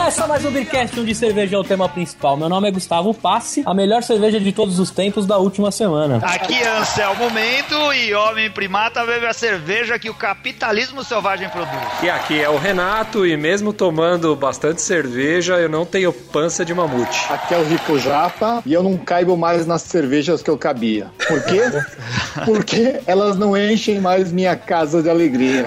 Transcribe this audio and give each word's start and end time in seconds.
começa 0.00 0.26
mais 0.26 0.42
um 0.46 0.50
Beercast, 0.50 0.98
onde 0.98 1.14
cerveja 1.14 1.56
é 1.56 1.58
o 1.58 1.62
tema 1.62 1.86
principal. 1.86 2.34
Meu 2.34 2.48
nome 2.48 2.66
é 2.66 2.70
Gustavo 2.70 3.12
Passe, 3.12 3.62
a 3.66 3.74
melhor 3.74 4.02
cerveja 4.02 4.40
de 4.40 4.50
todos 4.50 4.78
os 4.78 4.90
tempos 4.90 5.26
da 5.26 5.36
última 5.36 5.70
semana. 5.70 6.20
Aqui 6.22 6.54
é 6.54 6.78
Anselmo 6.78 7.30
Mento 7.30 7.92
e 7.92 8.14
Homem 8.14 8.50
Primata 8.50 9.04
bebe 9.04 9.26
a 9.26 9.34
cerveja 9.34 9.98
que 9.98 10.08
o 10.08 10.14
capitalismo 10.14 11.04
selvagem 11.04 11.50
produz. 11.50 11.82
E 12.02 12.08
aqui 12.08 12.40
é 12.40 12.48
o 12.48 12.56
Renato, 12.56 13.26
e 13.26 13.36
mesmo 13.36 13.74
tomando 13.74 14.34
bastante 14.34 14.80
cerveja, 14.80 15.58
eu 15.58 15.68
não 15.68 15.84
tenho 15.84 16.14
pança 16.14 16.64
de 16.64 16.72
mamute. 16.72 17.26
Aqui 17.28 17.52
é 17.52 17.58
o 17.58 17.64
Rico 17.64 17.98
Japa 17.98 18.62
e 18.64 18.72
eu 18.72 18.82
não 18.82 18.96
caibo 18.96 19.36
mais 19.36 19.66
nas 19.66 19.82
cervejas 19.82 20.42
que 20.42 20.48
eu 20.48 20.56
cabia. 20.56 21.10
Por 21.28 21.44
quê? 21.44 21.60
Porque 22.46 23.00
elas 23.06 23.36
não 23.36 23.54
enchem 23.54 24.00
mais 24.00 24.32
minha 24.32 24.56
casa 24.56 25.02
de 25.02 25.10
alegria. 25.10 25.66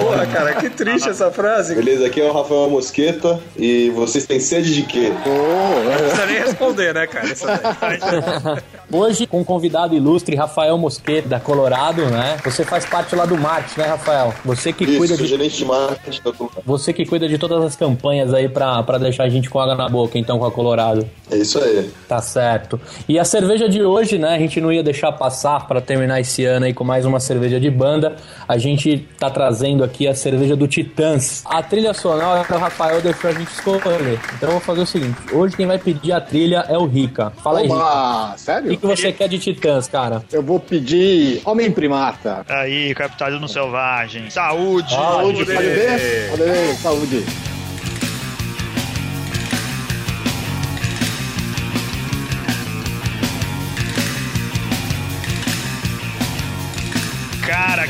Porra, 0.00 0.26
cara, 0.26 0.54
que 0.54 0.70
triste 0.70 1.08
essa 1.08 1.30
frase. 1.30 1.74
Beleza, 1.74 2.06
aqui 2.06 2.20
é 2.20 2.24
o 2.24 2.32
Rafael 2.32 2.68
Mosqueta 2.70 3.40
e 3.56 3.90
vocês 3.90 4.26
têm 4.26 4.40
sede 4.40 4.74
de 4.74 4.82
quê? 4.82 5.12
Não 5.24 5.96
precisa 5.96 6.26
nem 6.26 6.38
responder, 6.38 6.94
né, 6.94 7.06
cara? 7.06 7.26
Isso 7.26 7.46
daí. 7.46 8.62
Hoje, 8.92 9.26
com 9.26 9.40
um 9.40 9.44
convidado 9.44 9.94
ilustre, 9.94 10.36
Rafael 10.36 10.78
Mosquete, 10.78 11.26
da 11.26 11.40
Colorado, 11.40 12.04
né? 12.06 12.36
Você 12.44 12.64
faz 12.64 12.84
parte 12.86 13.16
lá 13.16 13.26
do 13.26 13.36
marketing, 13.36 13.80
né, 13.80 13.86
Rafael? 13.86 14.32
Você 14.44 14.72
que 14.72 14.84
Isso, 14.84 14.98
cuida 14.98 15.16
de. 15.16 15.26
gerente 15.26 15.56
de 15.56 15.64
marketing 15.64 16.22
da 16.22 16.32
Colorado. 16.32 16.62
Você 16.64 16.92
que 16.92 17.04
cuida 17.04 17.28
de 17.28 17.36
todas 17.36 17.62
as 17.64 17.74
campanhas 17.74 18.32
aí 18.32 18.48
pra, 18.48 18.82
pra 18.84 18.98
deixar 18.98 19.24
a 19.24 19.28
gente 19.28 19.50
com 19.50 19.58
água 19.58 19.74
na 19.74 19.88
boca, 19.88 20.16
então, 20.18 20.38
com 20.38 20.44
a 20.44 20.52
Colorado. 20.52 21.08
É 21.30 21.36
isso 21.36 21.58
aí. 21.58 21.90
Tá 22.08 22.22
certo. 22.22 22.80
E 23.08 23.18
a 23.18 23.24
cerveja 23.24 23.68
de 23.68 23.82
hoje, 23.82 24.18
né? 24.18 24.34
A 24.34 24.38
gente 24.38 24.60
não 24.60 24.72
ia 24.72 24.82
deixar 24.82 25.10
passar 25.12 25.66
pra 25.66 25.80
terminar 25.80 26.20
esse 26.20 26.44
ano 26.44 26.66
aí 26.66 26.72
com 26.72 26.84
mais 26.84 27.04
uma 27.04 27.18
cerveja 27.18 27.58
de 27.58 27.70
banda. 27.70 28.16
A 28.46 28.56
gente 28.56 29.06
tá 29.18 29.28
trazendo 29.28 29.82
aqui 29.82 30.06
a 30.06 30.14
cerveja 30.14 30.54
do 30.54 30.68
Titãs. 30.68 31.42
A 31.46 31.62
trilha 31.62 31.92
sonora 31.92 32.46
o 32.48 32.58
Rafael 32.58 33.00
deixou 33.02 33.30
a 33.30 33.32
gente 33.32 33.50
escolher. 33.52 34.20
Então 34.36 34.48
eu 34.48 34.52
vou 34.52 34.60
fazer 34.60 34.80
o 34.82 34.86
seguinte: 34.86 35.16
hoje 35.32 35.56
quem 35.56 35.66
vai 35.66 35.78
pedir 35.78 36.12
a 36.12 36.20
trilha 36.20 36.64
é 36.68 36.78
o 36.78 36.86
Rica. 36.86 37.32
Fala 37.42 37.58
aí, 37.58 37.64
Rica. 37.66 37.74
Oba, 37.76 38.36
O 38.75 38.75
que, 38.76 38.80
que 38.82 38.86
você 38.86 39.12
quer 39.12 39.28
de 39.28 39.38
Titãs, 39.38 39.88
cara? 39.88 40.22
Eu 40.32 40.42
vou 40.42 40.60
pedir 40.60 41.40
Homem 41.44 41.70
Primata. 41.70 42.44
Aí, 42.48 42.94
capitalismo 42.94 43.48
selvagem. 43.48 44.30
Saúde! 44.30 44.90
Saúde? 44.90 45.44
Pode 45.44 45.66
ver, 45.66 46.74
saúde. 46.76 47.24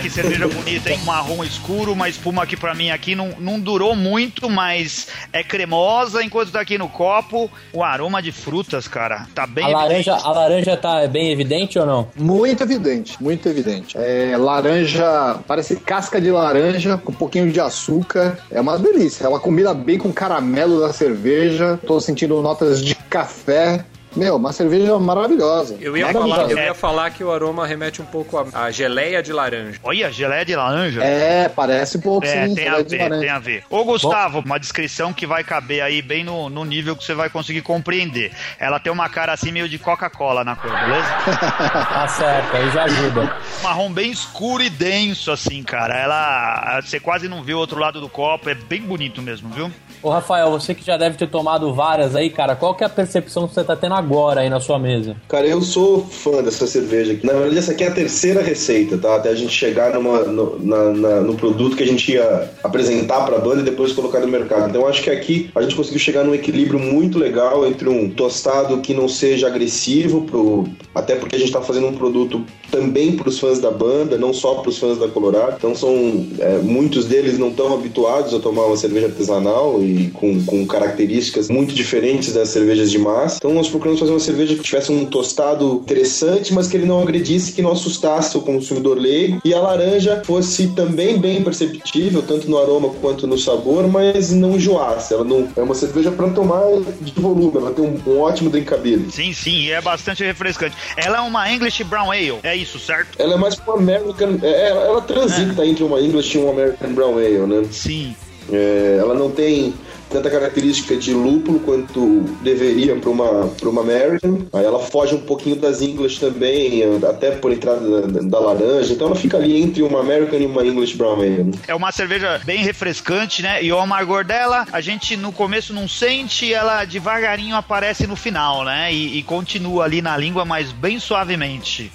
Que 0.06 0.10
cerveja 0.10 0.46
bonita, 0.46 0.88
hein? 0.88 1.00
Um 1.02 1.04
marrom 1.04 1.42
escuro, 1.42 1.92
uma 1.92 2.08
espuma 2.08 2.44
aqui 2.44 2.56
pra 2.56 2.74
mim 2.76 2.90
aqui 2.90 3.16
não, 3.16 3.30
não 3.40 3.58
durou 3.58 3.96
muito, 3.96 4.48
mas 4.48 5.08
é 5.32 5.42
cremosa 5.42 6.22
enquanto 6.22 6.52
tá 6.52 6.60
aqui 6.60 6.78
no 6.78 6.88
copo. 6.88 7.50
O 7.72 7.82
aroma 7.82 8.22
de 8.22 8.30
frutas, 8.30 8.86
cara, 8.86 9.26
tá 9.34 9.48
bem 9.48 9.64
A 9.64 9.68
laranja, 9.68 10.12
evidente. 10.12 10.26
a 10.28 10.30
laranja 10.30 10.76
tá 10.76 11.06
bem 11.08 11.32
evidente 11.32 11.78
ou 11.78 11.86
não? 11.86 12.08
Muito 12.14 12.62
evidente, 12.62 13.20
muito 13.20 13.48
evidente. 13.48 13.98
É 13.98 14.36
laranja, 14.36 15.40
parece 15.44 15.74
casca 15.74 16.20
de 16.20 16.30
laranja 16.30 16.96
com 16.98 17.10
um 17.10 17.14
pouquinho 17.14 17.50
de 17.50 17.58
açúcar. 17.58 18.38
É 18.48 18.60
uma 18.60 18.78
delícia. 18.78 19.24
Ela 19.24 19.40
combina 19.40 19.74
bem 19.74 19.98
com 19.98 20.08
o 20.08 20.12
caramelo 20.12 20.80
da 20.80 20.92
cerveja. 20.92 21.80
Tô 21.84 22.00
sentindo 22.00 22.40
notas 22.40 22.80
de 22.80 22.94
café. 22.94 23.84
Meu, 24.16 24.36
uma 24.36 24.52
cerveja 24.52 24.98
maravilhosa. 24.98 25.76
Eu 25.80 25.96
ia, 25.96 26.06
Maravilhosa. 26.06 26.40
falar, 26.40 26.50
eu 26.50 26.58
ia 26.58 26.74
falar 26.74 27.10
que 27.10 27.22
o 27.22 27.30
aroma 27.30 27.66
remete 27.66 28.00
um 28.00 28.06
pouco 28.06 28.38
à 28.38 28.46
à 28.66 28.70
geleia 28.70 29.22
de 29.22 29.32
laranja. 29.32 29.78
Olha, 29.82 30.10
geleia 30.10 30.44
de 30.44 30.56
laranja. 30.56 31.02
É, 31.04 31.48
parece 31.48 31.98
um 31.98 32.00
pouco 32.00 32.26
É, 32.26 32.48
sim, 32.48 32.54
tem 32.54 32.68
a 32.68 32.80
de 32.82 32.96
ver, 32.96 33.20
tem 33.20 33.28
a 33.28 33.38
ver. 33.38 33.64
Ô, 33.68 33.84
Gustavo, 33.84 34.40
uma 34.40 34.58
descrição 34.58 35.12
que 35.12 35.26
vai 35.26 35.44
caber 35.44 35.82
aí 35.82 36.00
bem 36.00 36.24
no, 36.24 36.48
no 36.48 36.64
nível 36.64 36.96
que 36.96 37.04
você 37.04 37.14
vai 37.14 37.28
conseguir 37.28 37.60
compreender. 37.62 38.32
Ela 38.58 38.80
tem 38.80 38.90
uma 38.90 39.08
cara 39.08 39.32
assim 39.32 39.52
meio 39.52 39.68
de 39.68 39.78
Coca-Cola 39.78 40.42
na 40.44 40.56
cor, 40.56 40.70
beleza? 40.70 41.06
Tá 41.96 42.08
certo, 42.08 42.56
aí 42.56 42.70
já 42.70 42.84
ajuda. 42.84 43.36
Marrom 43.62 43.90
bem 43.92 44.10
escuro 44.10 44.62
e 44.62 44.70
denso, 44.70 45.30
assim, 45.30 45.62
cara. 45.62 45.94
Ela. 45.96 46.80
Você 46.80 46.98
quase 47.00 47.28
não 47.28 47.42
vê 47.42 47.52
o 47.54 47.58
outro 47.58 47.78
lado 47.78 48.00
do 48.00 48.08
copo, 48.08 48.48
é 48.48 48.54
bem 48.54 48.80
bonito 48.82 49.20
mesmo, 49.20 49.48
viu? 49.50 49.70
Ô, 50.06 50.10
Rafael, 50.10 50.52
você 50.52 50.72
que 50.72 50.86
já 50.86 50.96
deve 50.96 51.16
ter 51.18 51.26
tomado 51.28 51.74
várias 51.74 52.14
aí, 52.14 52.30
cara, 52.30 52.54
qual 52.54 52.76
que 52.76 52.84
é 52.84 52.86
a 52.86 52.88
percepção 52.88 53.48
que 53.48 53.54
você 53.54 53.64
tá 53.64 53.74
tendo 53.74 53.96
agora 53.96 54.42
aí 54.42 54.48
na 54.48 54.60
sua 54.60 54.78
mesa? 54.78 55.16
Cara, 55.28 55.44
eu 55.48 55.60
sou 55.60 56.06
fã 56.08 56.44
dessa 56.44 56.64
cerveja 56.64 57.14
aqui. 57.14 57.26
Na 57.26 57.32
verdade, 57.32 57.58
essa 57.58 57.72
aqui 57.72 57.82
é 57.82 57.88
a 57.88 57.90
terceira 57.90 58.40
receita, 58.40 58.96
tá? 58.98 59.16
Até 59.16 59.30
a 59.30 59.34
gente 59.34 59.50
chegar 59.52 59.92
numa, 59.92 60.20
no, 60.20 60.60
na- 60.64 60.92
na- 60.92 61.20
no 61.22 61.34
produto 61.34 61.74
que 61.76 61.82
a 61.82 61.86
gente 61.86 62.12
ia 62.12 62.48
apresentar 62.62 63.26
pra 63.26 63.38
banda 63.38 63.62
e 63.62 63.64
depois 63.64 63.92
colocar 63.94 64.20
no 64.20 64.28
mercado. 64.28 64.70
Então, 64.70 64.86
acho 64.86 65.02
que 65.02 65.10
aqui 65.10 65.50
a 65.56 65.60
gente 65.62 65.74
conseguiu 65.74 65.98
chegar 65.98 66.22
num 66.22 66.36
equilíbrio 66.36 66.78
muito 66.78 67.18
legal 67.18 67.66
entre 67.66 67.88
um 67.88 68.08
tostado 68.08 68.78
que 68.78 68.94
não 68.94 69.08
seja 69.08 69.48
agressivo, 69.48 70.22
pro, 70.22 70.68
até 70.94 71.16
porque 71.16 71.34
a 71.34 71.38
gente 71.40 71.50
tá 71.50 71.60
fazendo 71.62 71.88
um 71.88 71.92
produto 71.94 72.44
também 72.70 73.16
pros 73.16 73.40
fãs 73.40 73.58
da 73.58 73.72
banda, 73.72 74.16
não 74.16 74.32
só 74.32 74.54
pros 74.56 74.78
fãs 74.78 74.98
da 74.98 75.08
Colorado. 75.08 75.56
Então, 75.58 75.74
são 75.74 76.28
é, 76.38 76.58
muitos 76.58 77.06
deles 77.06 77.36
não 77.40 77.48
estão 77.48 77.74
habituados 77.74 78.32
a 78.32 78.38
tomar 78.38 78.66
uma 78.66 78.76
cerveja 78.76 79.06
artesanal 79.06 79.82
e 79.82 79.95
com, 80.04 80.42
com 80.44 80.66
características 80.66 81.48
muito 81.48 81.74
diferentes 81.74 82.32
das 82.32 82.48
cervejas 82.50 82.90
de 82.90 82.98
massa. 82.98 83.36
Então, 83.38 83.52
nós 83.52 83.68
procuramos 83.68 84.00
fazer 84.00 84.12
uma 84.12 84.20
cerveja 84.20 84.54
que 84.54 84.62
tivesse 84.62 84.92
um 84.92 85.04
tostado 85.04 85.80
interessante, 85.84 86.52
mas 86.52 86.68
que 86.68 86.76
ele 86.76 86.86
não 86.86 87.02
agredisse, 87.02 87.52
que 87.52 87.62
não 87.62 87.72
assustasse 87.72 88.36
o 88.36 88.40
consumidor 88.40 88.98
leigo. 88.98 89.40
E 89.44 89.54
a 89.54 89.60
laranja 89.60 90.22
fosse 90.24 90.68
também 90.68 91.18
bem 91.18 91.42
perceptível, 91.42 92.22
tanto 92.22 92.48
no 92.48 92.58
aroma 92.58 92.90
quanto 93.00 93.26
no 93.26 93.38
sabor, 93.38 93.86
mas 93.88 94.30
não 94.32 94.56
enjoasse. 94.56 95.14
Ela 95.14 95.24
não 95.24 95.48
é 95.56 95.60
uma 95.62 95.74
cerveja 95.74 96.10
para 96.10 96.28
tomar 96.30 96.64
de 97.00 97.12
volume, 97.20 97.56
ela 97.56 97.70
tem 97.72 97.84
um, 97.84 98.00
um 98.06 98.20
ótimo 98.20 98.50
drinkability. 98.50 99.12
Sim, 99.12 99.32
sim, 99.32 99.56
e 99.62 99.70
é 99.70 99.80
bastante 99.80 100.24
refrescante. 100.24 100.76
Ela 100.96 101.18
é 101.18 101.20
uma 101.20 101.50
English 101.50 101.82
Brown 101.84 102.10
Ale, 102.10 102.38
é 102.42 102.56
isso, 102.56 102.78
certo? 102.78 103.08
Ela 103.18 103.34
é 103.34 103.36
mais 103.36 103.58
uma 103.58 103.74
American. 103.74 104.38
é, 104.42 104.70
ela, 104.70 104.80
ela 104.82 105.00
transita 105.02 105.64
entre 105.64 105.84
uma 105.84 106.00
English 106.00 106.36
e 106.36 106.40
uma 106.40 106.52
American 106.52 106.92
Brown 106.92 107.18
Ale, 107.18 107.46
né? 107.46 107.66
Sim. 107.70 108.14
É, 108.52 108.96
ela 109.00 109.14
não 109.14 109.30
tem 109.30 109.74
tanta 110.10 110.30
característica 110.30 110.96
de 110.96 111.12
lúpulo 111.12 111.60
quanto 111.60 112.20
deveria 112.42 112.94
para 112.96 113.10
uma, 113.10 113.50
uma 113.62 113.80
American. 113.80 114.38
Aí 114.52 114.64
ela 114.64 114.78
foge 114.78 115.14
um 115.14 115.20
pouquinho 115.20 115.56
das 115.56 115.82
English 115.82 116.20
também, 116.20 116.82
até 117.08 117.32
por 117.32 117.52
entrada 117.52 118.02
da, 118.02 118.20
da 118.20 118.38
laranja. 118.38 118.92
Então 118.92 119.08
ela 119.08 119.16
fica 119.16 119.36
ali 119.36 119.60
entre 119.60 119.82
uma 119.82 120.00
American 120.00 120.38
e 120.38 120.46
uma 120.46 120.64
English 120.64 120.96
Brown 120.96 121.20
Ale. 121.20 121.50
É 121.66 121.74
uma 121.74 121.90
cerveja 121.90 122.40
bem 122.44 122.62
refrescante, 122.62 123.42
né? 123.42 123.62
E 123.62 123.72
o 123.72 123.78
amargor 123.78 124.24
dela, 124.24 124.66
a 124.72 124.80
gente 124.80 125.16
no 125.16 125.32
começo 125.32 125.72
não 125.72 125.88
sente, 125.88 126.52
ela 126.52 126.84
devagarinho 126.84 127.56
aparece 127.56 128.06
no 128.06 128.16
final, 128.16 128.64
né? 128.64 128.92
E, 128.92 129.18
e 129.18 129.22
continua 129.22 129.84
ali 129.84 130.00
na 130.00 130.16
língua, 130.16 130.44
mas 130.44 130.70
bem 130.72 131.00
suavemente. 131.00 131.90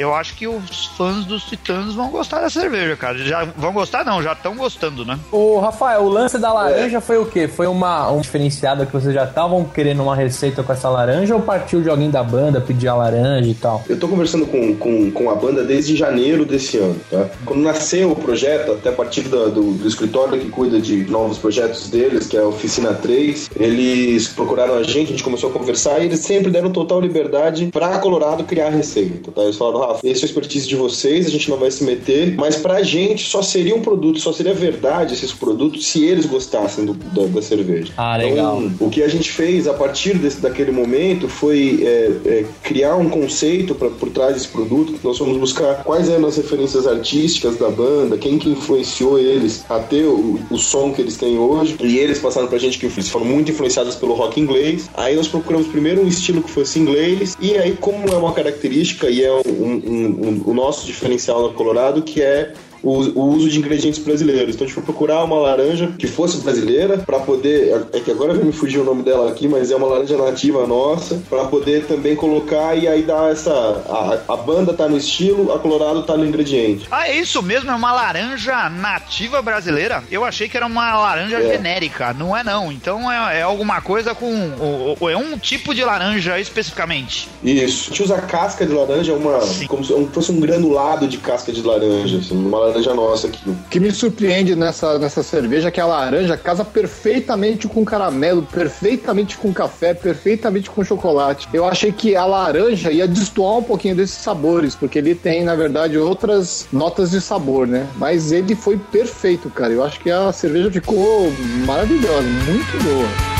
Eu 0.00 0.14
acho 0.14 0.34
que 0.36 0.46
os 0.48 0.86
fãs 0.96 1.24
dos 1.24 1.44
Titãs 1.44 1.94
vão 1.94 2.08
gostar 2.10 2.40
da 2.40 2.50
cerveja, 2.50 2.96
cara. 2.96 3.18
Já 3.18 3.44
vão 3.56 3.72
gostar, 3.72 4.04
não, 4.04 4.22
já 4.22 4.32
estão 4.32 4.54
gostando, 4.56 5.04
né? 5.04 5.18
Ô, 5.30 5.58
Rafael, 5.58 6.02
o 6.02 6.08
lance 6.08 6.38
da 6.38 6.52
laranja 6.52 7.00
foi 7.00 7.18
o 7.18 7.26
quê? 7.26 7.46
Foi 7.48 7.66
uma 7.66 8.10
um 8.10 8.20
diferenciada 8.20 8.86
que 8.86 8.92
vocês 8.92 9.14
já 9.14 9.24
estavam 9.24 9.64
querendo 9.64 10.02
uma 10.02 10.16
receita 10.16 10.62
com 10.62 10.72
essa 10.72 10.88
laranja 10.88 11.34
ou 11.34 11.42
partiu 11.42 11.82
de 11.82 11.88
alguém 11.88 12.10
da 12.10 12.22
banda 12.22 12.60
pedir 12.60 12.88
a 12.88 12.94
laranja 12.94 13.48
e 13.50 13.54
tal? 13.54 13.82
Eu 13.88 13.98
tô 13.98 14.08
conversando 14.08 14.46
com, 14.46 14.74
com, 14.76 15.10
com 15.10 15.30
a 15.30 15.34
banda 15.34 15.64
desde 15.64 15.96
janeiro 15.96 16.44
desse 16.44 16.78
ano, 16.78 16.96
tá? 17.10 17.26
Quando 17.44 17.60
nasceu 17.62 18.10
o 18.12 18.16
projeto, 18.16 18.72
até 18.72 18.88
a 18.88 18.92
partir 18.92 19.22
da- 19.22 19.46
do, 19.48 19.72
do 19.74 19.86
escritório 19.88 20.38
que 20.38 20.48
cuida 20.48 20.80
de 20.80 21.04
novos 21.10 21.38
projetos 21.38 21.88
deles, 21.88 22.26
que 22.26 22.36
é 22.36 22.40
a 22.40 22.46
Oficina 22.46 22.94
3, 22.94 23.50
eles 23.56 24.28
procuraram 24.28 24.74
a 24.74 24.82
gente, 24.82 25.08
a 25.08 25.10
gente 25.10 25.22
começou 25.24 25.50
a 25.50 25.52
conversar 25.52 26.00
e 26.00 26.06
eles 26.06 26.20
sempre 26.20 26.50
deram 26.50 26.70
total 26.70 27.00
liberdade 27.00 27.66
pra 27.72 27.98
Colorado 27.98 28.44
criar 28.44 28.66
a 28.68 28.70
receita, 28.70 29.30
tá? 29.30 29.42
Eles 29.42 29.56
falaram, 29.56 29.89
Rafa, 29.92 30.06
esse 30.06 30.20
é 30.20 30.24
a 30.24 30.26
expertise 30.26 30.68
de 30.68 30.76
vocês, 30.76 31.26
a 31.26 31.30
gente 31.30 31.48
não 31.50 31.56
vai 31.56 31.70
se 31.70 31.84
meter, 31.84 32.34
mas 32.36 32.56
pra 32.56 32.82
gente 32.82 33.26
só 33.28 33.42
seria 33.42 33.74
um 33.74 33.80
produto, 33.80 34.20
só 34.20 34.32
seria 34.32 34.54
verdade 34.54 35.14
esses 35.14 35.32
produtos 35.32 35.86
se 35.86 36.04
eles 36.04 36.26
gostassem 36.26 36.84
do- 36.84 36.94
da, 36.94 37.26
da 37.26 37.42
cerveja. 37.42 37.92
Ah, 37.96 38.16
legal. 38.16 38.62
Então, 38.62 38.86
o 38.86 38.90
que 38.90 39.02
a 39.02 39.08
gente 39.08 39.30
fez 39.30 39.66
a 39.66 39.74
partir 39.74 40.16
desse, 40.18 40.40
daquele 40.40 40.70
momento 40.70 41.28
foi 41.28 41.80
é, 41.82 42.10
é, 42.26 42.44
criar 42.62 42.96
um 42.96 43.08
conceito 43.08 43.74
pra, 43.74 43.90
por 43.90 44.10
trás 44.10 44.34
desse 44.34 44.48
produto. 44.48 44.94
Nós 45.02 45.18
fomos 45.18 45.36
buscar 45.38 45.82
quais 45.84 46.08
eram 46.08 46.26
as 46.26 46.36
referências 46.36 46.86
artísticas 46.86 47.56
da 47.56 47.68
banda, 47.70 48.16
quem 48.18 48.38
que 48.38 48.48
influenciou 48.48 49.18
eles 49.18 49.64
a 49.68 49.78
ter 49.78 50.04
o, 50.04 50.38
o 50.50 50.58
som 50.58 50.92
que 50.92 51.00
eles 51.00 51.16
têm 51.16 51.38
hoje. 51.38 51.76
E 51.80 51.98
eles 51.98 52.18
passaram 52.18 52.48
pra 52.48 52.58
gente 52.58 52.78
que 52.78 52.86
eles 52.86 53.08
foram 53.08 53.26
muito 53.26 53.50
influenciados 53.50 53.94
pelo 53.96 54.14
rock 54.14 54.40
inglês. 54.40 54.88
Aí 54.94 55.16
nós 55.16 55.28
procuramos 55.28 55.66
primeiro 55.68 56.02
um 56.02 56.08
estilo 56.08 56.42
que 56.42 56.50
fosse 56.50 56.78
inglês. 56.78 57.36
E 57.40 57.56
aí, 57.56 57.76
como 57.80 58.08
é 58.08 58.16
uma 58.16 58.32
característica 58.32 59.08
e 59.08 59.22
é 59.22 59.32
um, 59.32 59.69
um- 59.70 59.90
um- 59.90 60.28
um- 60.28 60.42
o 60.50 60.54
nosso 60.54 60.86
diferencial 60.86 61.42
no 61.42 61.52
Colorado, 61.52 62.02
que 62.02 62.20
é 62.22 62.52
o, 62.82 62.90
o 63.18 63.28
uso 63.36 63.48
de 63.48 63.58
ingredientes 63.58 63.98
brasileiros. 64.02 64.54
Então 64.54 64.64
a 64.64 64.68
gente 64.68 64.74
foi 64.74 64.82
procurar 64.84 65.22
uma 65.24 65.36
laranja 65.36 65.92
que 65.98 66.06
fosse 66.06 66.38
brasileira 66.38 66.98
para 66.98 67.18
poder. 67.20 67.86
É 67.92 68.00
que 68.00 68.10
agora 68.10 68.34
vai 68.34 68.44
me 68.44 68.52
fugir 68.52 68.78
o 68.78 68.84
nome 68.84 69.02
dela 69.02 69.30
aqui, 69.30 69.46
mas 69.48 69.70
é 69.70 69.76
uma 69.76 69.86
laranja 69.86 70.16
nativa 70.16 70.66
nossa, 70.66 71.20
para 71.28 71.44
poder 71.44 71.84
também 71.86 72.14
colocar 72.16 72.74
e 72.76 72.86
aí 72.88 73.02
dar 73.02 73.30
essa. 73.30 73.50
A, 73.88 74.32
a 74.32 74.36
banda 74.36 74.72
tá 74.72 74.88
no 74.88 74.96
estilo, 74.96 75.52
a 75.52 75.58
Colorado 75.58 76.02
tá 76.02 76.16
no 76.16 76.24
ingrediente. 76.26 76.86
Ah, 76.90 77.08
é 77.08 77.16
isso 77.16 77.42
mesmo? 77.42 77.70
É 77.70 77.74
uma 77.74 77.92
laranja 77.92 78.68
nativa 78.70 79.42
brasileira? 79.42 80.02
Eu 80.10 80.24
achei 80.24 80.48
que 80.48 80.56
era 80.56 80.66
uma 80.66 80.96
laranja 80.98 81.36
É. 81.38 81.52
genérica. 81.56 82.12
Não 82.12 82.36
é, 82.36 82.42
não. 82.42 82.72
Então 82.72 83.10
é, 83.10 83.38
é 83.40 83.42
alguma 83.42 83.80
coisa 83.80 84.14
com. 84.14 84.52
ou- 84.58 84.96
ou 85.00 85.10
É 85.10 85.16
um 85.16 85.36
tipo 85.38 85.74
de 85.74 85.82
laranja 85.84 86.38
especificamente. 86.38 87.28
Isso. 87.42 87.84
A 87.86 87.88
gente 87.90 88.02
usa 88.02 88.20
casca 88.22 88.64
de 88.66 88.72
laranja, 88.72 89.12
uma, 89.14 89.40
Sim. 89.42 89.66
como 89.66 89.84
se 89.84 89.92
fosse 90.12 90.30
um 90.32 90.40
granulado 90.40 91.06
de 91.06 91.18
casca 91.18 91.52
de 91.52 91.62
laranja, 91.62 92.18
assim, 92.18 92.34
uma 92.36 92.58
laranja 92.58 92.69
nossa 92.94 93.26
aqui. 93.26 93.48
O 93.48 93.56
que 93.68 93.80
me 93.80 93.90
surpreende 93.90 94.54
nessa, 94.54 94.98
nessa 94.98 95.22
cerveja 95.22 95.68
é 95.68 95.70
que 95.70 95.80
a 95.80 95.86
laranja 95.86 96.36
casa 96.36 96.64
perfeitamente 96.64 97.68
com 97.68 97.84
caramelo, 97.84 98.42
perfeitamente 98.42 99.36
com 99.36 99.52
café, 99.52 99.94
perfeitamente 99.94 100.70
com 100.70 100.84
chocolate. 100.84 101.48
Eu 101.52 101.66
achei 101.66 101.92
que 101.92 102.16
a 102.16 102.24
laranja 102.24 102.90
ia 102.90 103.06
destoar 103.06 103.58
um 103.58 103.62
pouquinho 103.62 103.96
desses 103.96 104.16
sabores, 104.16 104.74
porque 104.74 104.98
ele 104.98 105.14
tem, 105.14 105.44
na 105.44 105.54
verdade, 105.54 105.98
outras 105.98 106.66
notas 106.72 107.10
de 107.10 107.20
sabor, 107.20 107.66
né? 107.66 107.86
Mas 107.96 108.32
ele 108.32 108.54
foi 108.54 108.76
perfeito, 108.76 109.50
cara. 109.50 109.72
Eu 109.72 109.84
acho 109.84 110.00
que 110.00 110.10
a 110.10 110.32
cerveja 110.32 110.70
ficou 110.70 111.32
maravilhosa, 111.66 112.22
muito 112.22 112.84
boa. 112.84 113.39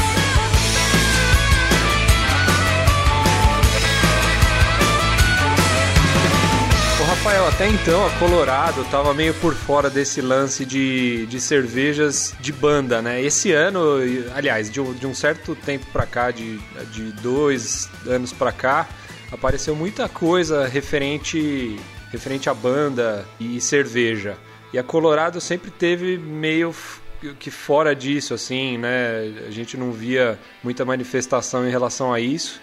Até 7.60 7.68
então 7.68 8.06
a 8.06 8.10
Colorado 8.18 8.82
tava 8.84 9.12
meio 9.12 9.34
por 9.34 9.54
fora 9.54 9.90
desse 9.90 10.22
lance 10.22 10.64
de, 10.64 11.26
de 11.26 11.38
cervejas 11.38 12.34
de 12.40 12.54
banda, 12.54 13.02
né? 13.02 13.20
Esse 13.20 13.52
ano, 13.52 13.98
aliás, 14.34 14.70
de 14.70 14.80
um, 14.80 14.94
de 14.94 15.06
um 15.06 15.12
certo 15.12 15.54
tempo 15.54 15.84
pra 15.92 16.06
cá, 16.06 16.30
de, 16.30 16.56
de 16.90 17.12
dois 17.20 17.90
anos 18.06 18.32
pra 18.32 18.50
cá, 18.50 18.88
apareceu 19.30 19.76
muita 19.76 20.08
coisa 20.08 20.66
referente, 20.66 21.78
referente 22.10 22.48
à 22.48 22.54
banda 22.54 23.26
e 23.38 23.60
cerveja. 23.60 24.38
E 24.72 24.78
a 24.78 24.82
Colorado 24.82 25.38
sempre 25.38 25.70
teve 25.70 26.16
meio 26.16 26.74
que 27.38 27.50
fora 27.50 27.94
disso, 27.94 28.32
assim, 28.32 28.78
né? 28.78 29.34
A 29.46 29.50
gente 29.50 29.76
não 29.76 29.92
via 29.92 30.38
muita 30.64 30.82
manifestação 30.82 31.68
em 31.68 31.70
relação 31.70 32.10
a 32.10 32.20
isso. 32.20 32.58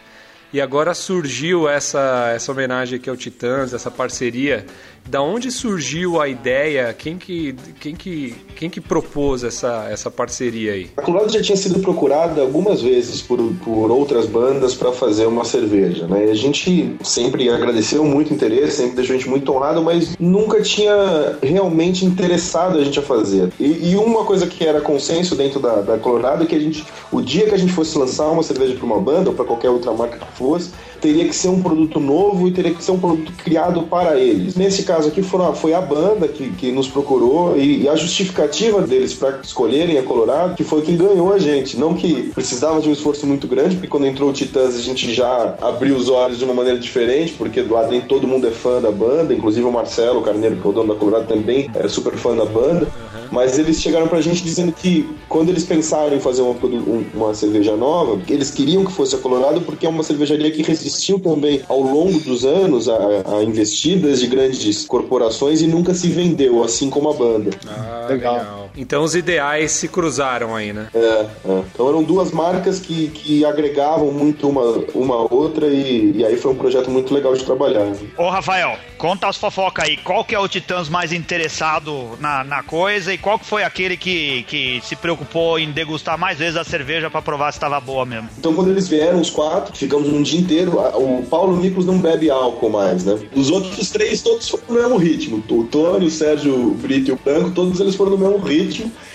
E 0.53 0.61
agora 0.61 0.93
surgiu 0.93 1.67
essa, 1.67 2.31
essa 2.33 2.51
homenagem 2.51 2.97
aqui 2.97 3.09
ao 3.09 3.17
Titãs, 3.17 3.73
essa 3.73 3.91
parceria. 3.91 4.65
Da 5.05 5.21
onde 5.21 5.51
surgiu 5.51 6.21
a 6.21 6.27
ideia? 6.27 6.93
Quem 6.93 7.17
que, 7.17 7.55
quem 7.79 7.95
que, 7.95 8.35
quem 8.55 8.69
que 8.69 8.81
propôs 8.81 9.43
essa, 9.43 9.87
essa 9.89 10.11
parceria 10.11 10.73
aí? 10.73 10.89
A 10.97 11.01
Colorado 11.01 11.31
já 11.31 11.41
tinha 11.41 11.55
sido 11.55 11.79
procurada 11.79 12.41
algumas 12.41 12.81
vezes 12.81 13.21
por, 13.21 13.37
por 13.63 13.89
outras 13.89 14.25
bandas 14.25 14.75
para 14.75 14.91
fazer 14.91 15.25
uma 15.25 15.45
cerveja, 15.45 16.07
né? 16.07 16.27
E 16.27 16.31
a 16.31 16.35
gente 16.35 16.95
sempre 17.03 17.49
agradeceu 17.49 18.03
muito 18.03 18.31
o 18.31 18.33
interesse, 18.33 18.77
sempre 18.77 18.97
deixou 18.97 19.15
a 19.15 19.17
gente 19.17 19.29
muito 19.29 19.49
honrado, 19.53 19.81
mas 19.81 20.17
nunca 20.19 20.61
tinha 20.61 21.37
realmente 21.41 22.05
interessado 22.05 22.77
a 22.77 22.83
gente 22.83 22.99
a 22.99 23.03
fazer. 23.03 23.49
E, 23.57 23.91
e 23.91 23.95
uma 23.95 24.25
coisa 24.25 24.45
que 24.45 24.65
era 24.65 24.81
consenso 24.81 25.35
dentro 25.35 25.61
da, 25.61 25.75
da 25.81 25.97
Colorado 25.97 26.43
é 26.43 26.47
que 26.47 26.55
a 26.55 26.59
gente, 26.59 26.85
o 27.13 27.21
dia 27.21 27.47
que 27.47 27.55
a 27.55 27.57
gente 27.57 27.71
fosse 27.71 27.97
lançar 27.97 28.27
uma 28.27 28.43
cerveja 28.43 28.75
para 28.75 28.85
uma 28.85 28.99
banda 28.99 29.29
ou 29.29 29.35
para 29.35 29.45
qualquer 29.45 29.69
outra 29.69 29.93
marca 29.93 30.17
fosse, 30.37 30.71
teria 31.01 31.25
que 31.25 31.35
ser 31.35 31.49
um 31.49 31.61
produto 31.61 31.99
novo 31.99 32.47
e 32.47 32.51
teria 32.51 32.73
que 32.73 32.83
ser 32.83 32.91
um 32.91 32.99
produto 32.99 33.31
criado 33.43 33.83
para 33.83 34.19
eles. 34.19 34.55
Nesse 34.55 34.83
caso 34.83 35.09
aqui 35.09 35.21
foram, 35.21 35.53
foi 35.53 35.73
a 35.73 35.81
banda 35.81 36.27
que, 36.27 36.49
que 36.51 36.71
nos 36.71 36.87
procurou 36.87 37.57
e, 37.57 37.83
e 37.83 37.89
a 37.89 37.95
justificativa 37.95 38.81
deles 38.81 39.13
para 39.13 39.39
escolherem 39.43 39.97
a 39.97 40.03
Colorado 40.03 40.55
que 40.55 40.63
foi 40.63 40.81
quem 40.81 40.95
ganhou 40.97 41.33
a 41.33 41.39
gente. 41.39 41.77
Não 41.77 41.93
que 41.93 42.31
precisava 42.33 42.79
de 42.81 42.89
um 42.89 42.91
esforço 42.91 43.25
muito 43.25 43.47
grande, 43.47 43.75
porque 43.75 43.87
quando 43.87 44.05
entrou 44.05 44.29
o 44.29 44.33
Titãs 44.33 44.75
a 44.75 44.81
gente 44.81 45.13
já 45.13 45.55
abriu 45.61 45.95
os 45.95 46.09
olhos 46.09 46.37
de 46.37 46.45
uma 46.45 46.53
maneira 46.53 46.79
diferente, 46.79 47.33
porque 47.33 47.61
lá 47.61 47.83
dentro 47.83 48.07
todo 48.07 48.27
mundo 48.27 48.47
é 48.47 48.51
fã 48.51 48.81
da 48.81 48.91
banda, 48.91 49.33
inclusive 49.33 49.65
o 49.65 49.71
Marcelo 49.71 50.21
Carneiro, 50.21 50.57
que 50.57 50.65
é 50.65 50.69
o 50.69 50.73
dono 50.73 50.93
da 50.93 50.99
Colorado, 50.99 51.27
também 51.27 51.69
é 51.75 51.87
super 51.87 52.13
fã 52.13 52.35
da 52.35 52.45
banda. 52.45 52.87
Mas 53.31 53.57
eles 53.59 53.79
chegaram 53.81 54.07
pra 54.07 54.21
gente 54.21 54.43
dizendo 54.43 54.71
que 54.71 55.09
quando 55.29 55.49
eles 55.49 55.63
pensaram 55.63 56.15
em 56.15 56.19
fazer 56.19 56.41
uma, 56.41 56.51
um- 56.65 57.05
uma 57.13 57.33
cerveja 57.33 57.75
nova, 57.75 58.19
eles 58.29 58.51
queriam 58.51 58.85
que 58.85 58.91
fosse 58.91 59.15
a 59.15 59.19
Colorado 59.19 59.61
porque 59.61 59.85
é 59.85 59.89
uma 59.89 60.03
cervejaria 60.03 60.51
que 60.51 60.61
resistiu 60.63 61.19
também 61.19 61.61
ao 61.67 61.81
longo 61.81 62.19
dos 62.19 62.45
anos 62.45 62.87
a, 62.89 62.97
a 63.37 63.43
investidas 63.43 64.19
de 64.19 64.27
grandes 64.27 64.85
corporações 64.85 65.61
e 65.61 65.67
nunca 65.67 65.93
se 65.93 66.07
vendeu, 66.07 66.63
assim 66.63 66.89
como 66.89 67.09
a 67.09 67.13
banda. 67.13 67.49
Ah, 67.67 68.07
Legal. 68.09 68.66
Então 68.77 69.03
os 69.03 69.15
ideais 69.15 69.71
se 69.71 69.87
cruzaram 69.87 70.55
aí, 70.55 70.71
né? 70.71 70.87
É, 70.93 70.99
é. 70.99 71.63
Então 71.73 71.89
eram 71.89 72.03
duas 72.03 72.31
marcas 72.31 72.79
que, 72.79 73.07
que 73.09 73.43
agregavam 73.43 74.11
muito 74.11 74.47
uma, 74.47 74.83
uma 74.93 75.15
a 75.15 75.33
outra 75.33 75.65
e, 75.67 76.17
e 76.17 76.25
aí 76.25 76.37
foi 76.37 76.51
um 76.51 76.55
projeto 76.55 76.89
muito 76.89 77.13
legal 77.13 77.33
de 77.33 77.43
trabalhar. 77.43 77.91
Ô, 78.15 78.29
Rafael, 78.29 78.77
conta 78.97 79.27
as 79.27 79.37
fofocas 79.37 79.85
aí. 79.85 79.97
Qual 79.97 80.23
que 80.23 80.35
é 80.35 80.39
o 80.39 80.47
Titãs 80.47 80.87
mais 80.87 81.11
interessado 81.11 82.17
na, 82.19 82.43
na 82.43 82.61
coisa 82.61 83.11
e 83.13 83.17
qual 83.17 83.39
que 83.39 83.45
foi 83.45 83.63
aquele 83.63 83.97
que, 83.97 84.43
que 84.43 84.79
se 84.83 84.95
preocupou 84.95 85.57
em 85.57 85.71
degustar 85.71 86.17
mais 86.17 86.37
vezes 86.37 86.55
a 86.55 86.63
cerveja 86.63 87.09
pra 87.09 87.21
provar 87.21 87.51
se 87.51 87.59
tava 87.59 87.79
boa 87.79 88.05
mesmo? 88.05 88.29
Então, 88.37 88.53
quando 88.53 88.69
eles 88.69 88.87
vieram, 88.87 89.19
os 89.19 89.31
quatro, 89.31 89.75
ficamos 89.75 90.07
um 90.07 90.21
dia 90.21 90.39
inteiro. 90.39 90.77
O 90.77 91.23
Paulo 91.23 91.57
Miklos 91.57 91.85
não 91.85 91.97
bebe 91.97 92.29
álcool 92.29 92.69
mais, 92.69 93.03
né? 93.03 93.17
Os 93.35 93.49
outros 93.49 93.89
três, 93.89 94.21
todos 94.21 94.47
foram 94.47 94.63
no 94.69 94.75
mesmo 94.75 94.97
ritmo. 94.97 95.43
O 95.49 95.63
Tony, 95.63 96.05
o 96.05 96.11
Sérgio, 96.11 96.53
o 96.53 96.73
Brito 96.75 97.09
e 97.09 97.13
o 97.13 97.19
Branco, 97.23 97.51
todos 97.51 97.79
eles 97.79 97.95
foram 97.95 98.11
no 98.11 98.17
mesmo 98.17 98.37
ritmo 98.37 98.66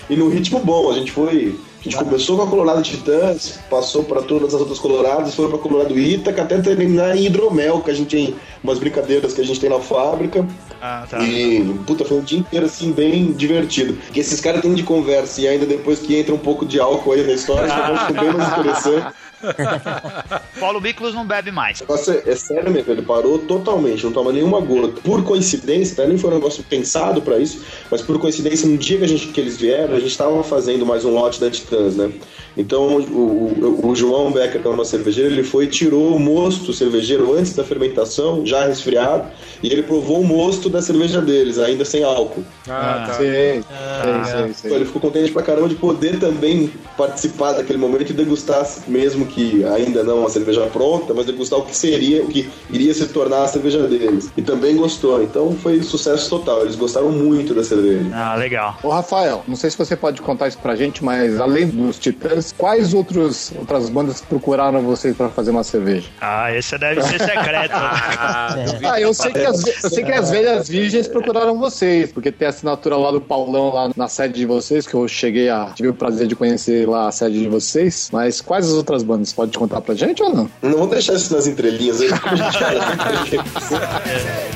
e 0.09 0.15
num 0.15 0.29
ritmo 0.29 0.59
bom. 0.59 0.91
A 0.91 0.93
gente 0.93 1.11
foi. 1.11 1.55
A 1.79 1.83
gente 1.83 1.97
começou 1.97 2.37
com 2.37 2.43
a 2.43 2.47
Colorado 2.47 2.81
Titãs, 2.81 3.59
passou 3.69 4.05
para 4.05 4.21
todas 4.21 4.53
as 4.53 4.61
outras 4.61 4.79
Coloradas, 4.79 5.35
foi 5.35 5.49
para 5.49 5.57
Colorado 5.57 5.99
Ítaca, 5.99 6.41
até 6.41 6.61
terminar 6.61 7.17
em 7.17 7.25
Hidromel, 7.25 7.81
que 7.81 7.91
a 7.91 7.93
gente 7.93 8.15
tem 8.15 8.35
umas 8.63 8.79
brincadeiras 8.79 9.33
que 9.33 9.41
a 9.41 9.43
gente 9.43 9.59
tem 9.59 9.69
na 9.69 9.81
fábrica. 9.81 10.47
Ah, 10.81 11.05
tá. 11.09 11.21
E, 11.21 11.61
puta, 11.85 12.05
foi 12.05 12.19
um 12.19 12.21
dia 12.21 12.39
inteiro 12.39 12.67
assim, 12.67 12.93
bem 12.93 13.33
divertido. 13.33 13.97
Que 14.13 14.21
esses 14.21 14.39
caras 14.39 14.61
têm 14.61 14.73
de 14.73 14.83
conversa 14.83 15.41
e 15.41 15.47
ainda 15.47 15.65
depois 15.65 15.99
que 15.99 16.15
entra 16.15 16.33
um 16.33 16.37
pouco 16.37 16.65
de 16.65 16.79
álcool 16.79 17.11
aí 17.11 17.27
na 17.27 17.33
história, 17.33 17.73
acho 17.73 18.07
que 18.07 18.13
ficar 18.13 18.23
bem 18.23 18.33
mais 18.33 18.51
interessante. 18.59 19.13
Paulo 20.59 20.79
Miklos 20.81 21.13
não 21.13 21.25
bebe 21.25 21.51
mais. 21.51 21.79
O 21.79 21.83
negócio 21.83 22.13
é, 22.13 22.31
é 22.31 22.35
sério 22.35 22.71
mesmo, 22.71 22.91
ele 22.91 23.01
parou 23.01 23.39
totalmente, 23.39 24.03
não 24.03 24.11
toma 24.11 24.31
nenhuma 24.31 24.59
gota. 24.61 25.01
Por 25.01 25.23
coincidência, 25.23 25.95
tá? 25.95 26.07
nem 26.07 26.17
foi 26.17 26.29
um 26.31 26.33
negócio 26.33 26.63
pensado 26.63 27.21
pra 27.21 27.37
isso, 27.37 27.63
mas 27.89 28.01
por 28.01 28.19
coincidência, 28.19 28.67
no 28.67 28.77
dia 28.77 28.97
que, 28.97 29.03
a 29.03 29.07
gente, 29.07 29.27
que 29.27 29.39
eles 29.39 29.57
vieram, 29.57 29.95
a 29.95 29.99
gente 29.99 30.17
tava 30.17 30.43
fazendo 30.43 30.85
mais 30.85 31.05
um 31.05 31.11
lote 31.11 31.39
da 31.39 31.49
Titãs, 31.49 31.95
né? 31.95 32.11
Então 32.57 32.97
o, 32.97 33.81
o, 33.83 33.87
o 33.89 33.95
João 33.95 34.31
Becker, 34.31 34.61
que 34.61 34.67
é 34.67 34.69
o 34.69 34.75
nosso 34.75 34.91
cervejeiro, 34.91 35.31
ele 35.33 35.43
foi 35.43 35.65
e 35.65 35.67
tirou 35.67 36.15
o 36.15 36.19
mosto 36.19 36.71
cervejeiro 36.73 37.33
antes 37.37 37.53
da 37.53 37.63
fermentação, 37.63 38.45
já 38.45 38.65
resfriado, 38.67 39.25
e 39.61 39.67
ele 39.71 39.83
provou 39.83 40.19
o 40.21 40.23
mosto 40.23 40.69
da 40.69 40.81
cerveja 40.81 41.21
deles, 41.21 41.57
ainda 41.57 41.83
sem 41.85 42.03
álcool. 42.03 42.43
Ah, 42.69 43.05
tá. 43.07 43.13
Sei, 43.15 43.25
sei, 43.25 43.63
sei, 43.63 44.41
Então 44.41 44.53
sei. 44.53 44.73
ele 44.75 44.85
ficou 44.85 45.01
contente 45.01 45.31
pra 45.31 45.41
caramba 45.41 45.67
de 45.69 45.75
poder 45.75 46.19
também 46.19 46.69
participar 46.97 47.53
daquele 47.53 47.79
momento 47.79 48.09
e 48.11 48.13
degustar, 48.13 48.67
mesmo 48.87 49.25
que 49.25 49.63
ainda 49.65 50.03
não 50.03 50.25
a 50.25 50.29
cerveja 50.29 50.61
pronta, 50.67 51.13
mas 51.13 51.25
degustar 51.25 51.59
o 51.59 51.63
que 51.63 51.75
seria, 51.75 52.23
o 52.23 52.27
que 52.27 52.49
iria 52.69 52.93
se 52.93 53.07
tornar 53.07 53.43
a 53.43 53.47
cerveja 53.47 53.87
deles. 53.87 54.29
E 54.37 54.41
também 54.41 54.75
gostou. 54.75 55.21
Então 55.23 55.55
foi 55.61 55.81
sucesso 55.81 56.29
total. 56.29 56.61
Eles 56.61 56.75
gostaram 56.75 57.11
muito 57.11 57.53
da 57.53 57.63
cerveja. 57.63 58.05
Ah, 58.13 58.35
legal. 58.35 58.77
Ô 58.83 58.89
Rafael, 58.89 59.43
não 59.47 59.55
sei 59.55 59.69
se 59.69 59.77
você 59.77 59.95
pode 59.95 60.21
contar 60.21 60.47
isso 60.47 60.57
pra 60.59 60.75
gente, 60.75 61.03
mas 61.03 61.39
além 61.39 61.67
dos 61.67 61.97
Titãs, 61.99 62.42
quais 62.51 62.93
outros, 62.93 63.51
outras 63.57 63.89
bandas 63.89 64.21
procuraram 64.21 64.81
vocês 64.81 65.15
pra 65.15 65.29
fazer 65.29 65.51
uma 65.51 65.63
cerveja? 65.63 66.07
Ah, 66.21 66.51
esse 66.53 66.77
deve 66.77 67.01
ser 67.03 67.19
secreto. 67.19 67.73
Ah, 68.25 68.55
Ah, 68.83 69.01
eu 69.01 69.13
sei 69.13 69.31
que 69.31 69.39
as, 69.39 69.83
eu 69.83 69.89
sei 69.89 70.03
que 70.03 70.11
as 70.11 70.29
velhas 70.29 70.67
virgens 70.67 71.07
procuraram 71.07 71.57
vocês, 71.57 72.11
porque 72.11 72.31
tem 72.31 72.47
a 72.47 72.49
assinatura 72.49 72.95
lá 72.95 73.11
do 73.11 73.21
Paulão 73.21 73.73
lá 73.73 73.89
na 73.95 74.07
sede 74.07 74.35
de 74.35 74.45
vocês, 74.45 74.85
que 74.87 74.93
eu 74.93 75.07
cheguei 75.07 75.49
a 75.49 75.71
tive 75.75 75.89
o 75.89 75.93
prazer 75.93 76.27
de 76.27 76.35
conhecer 76.35 76.87
lá 76.87 77.07
a 77.07 77.11
sede 77.11 77.39
de 77.39 77.47
vocês. 77.47 78.09
Mas 78.11 78.41
quais 78.41 78.67
as 78.67 78.73
outras 78.73 79.03
bandas? 79.03 79.33
Pode 79.33 79.57
contar 79.57 79.81
pra 79.81 79.95
gente 79.95 80.21
ou 80.21 80.33
não? 80.33 80.49
Não 80.61 80.77
vou 80.77 80.87
deixar 80.87 81.13
isso 81.13 81.33
nas 81.33 81.47
entrelinhas 81.47 82.01
aí, 82.01 82.09
como 82.19 82.37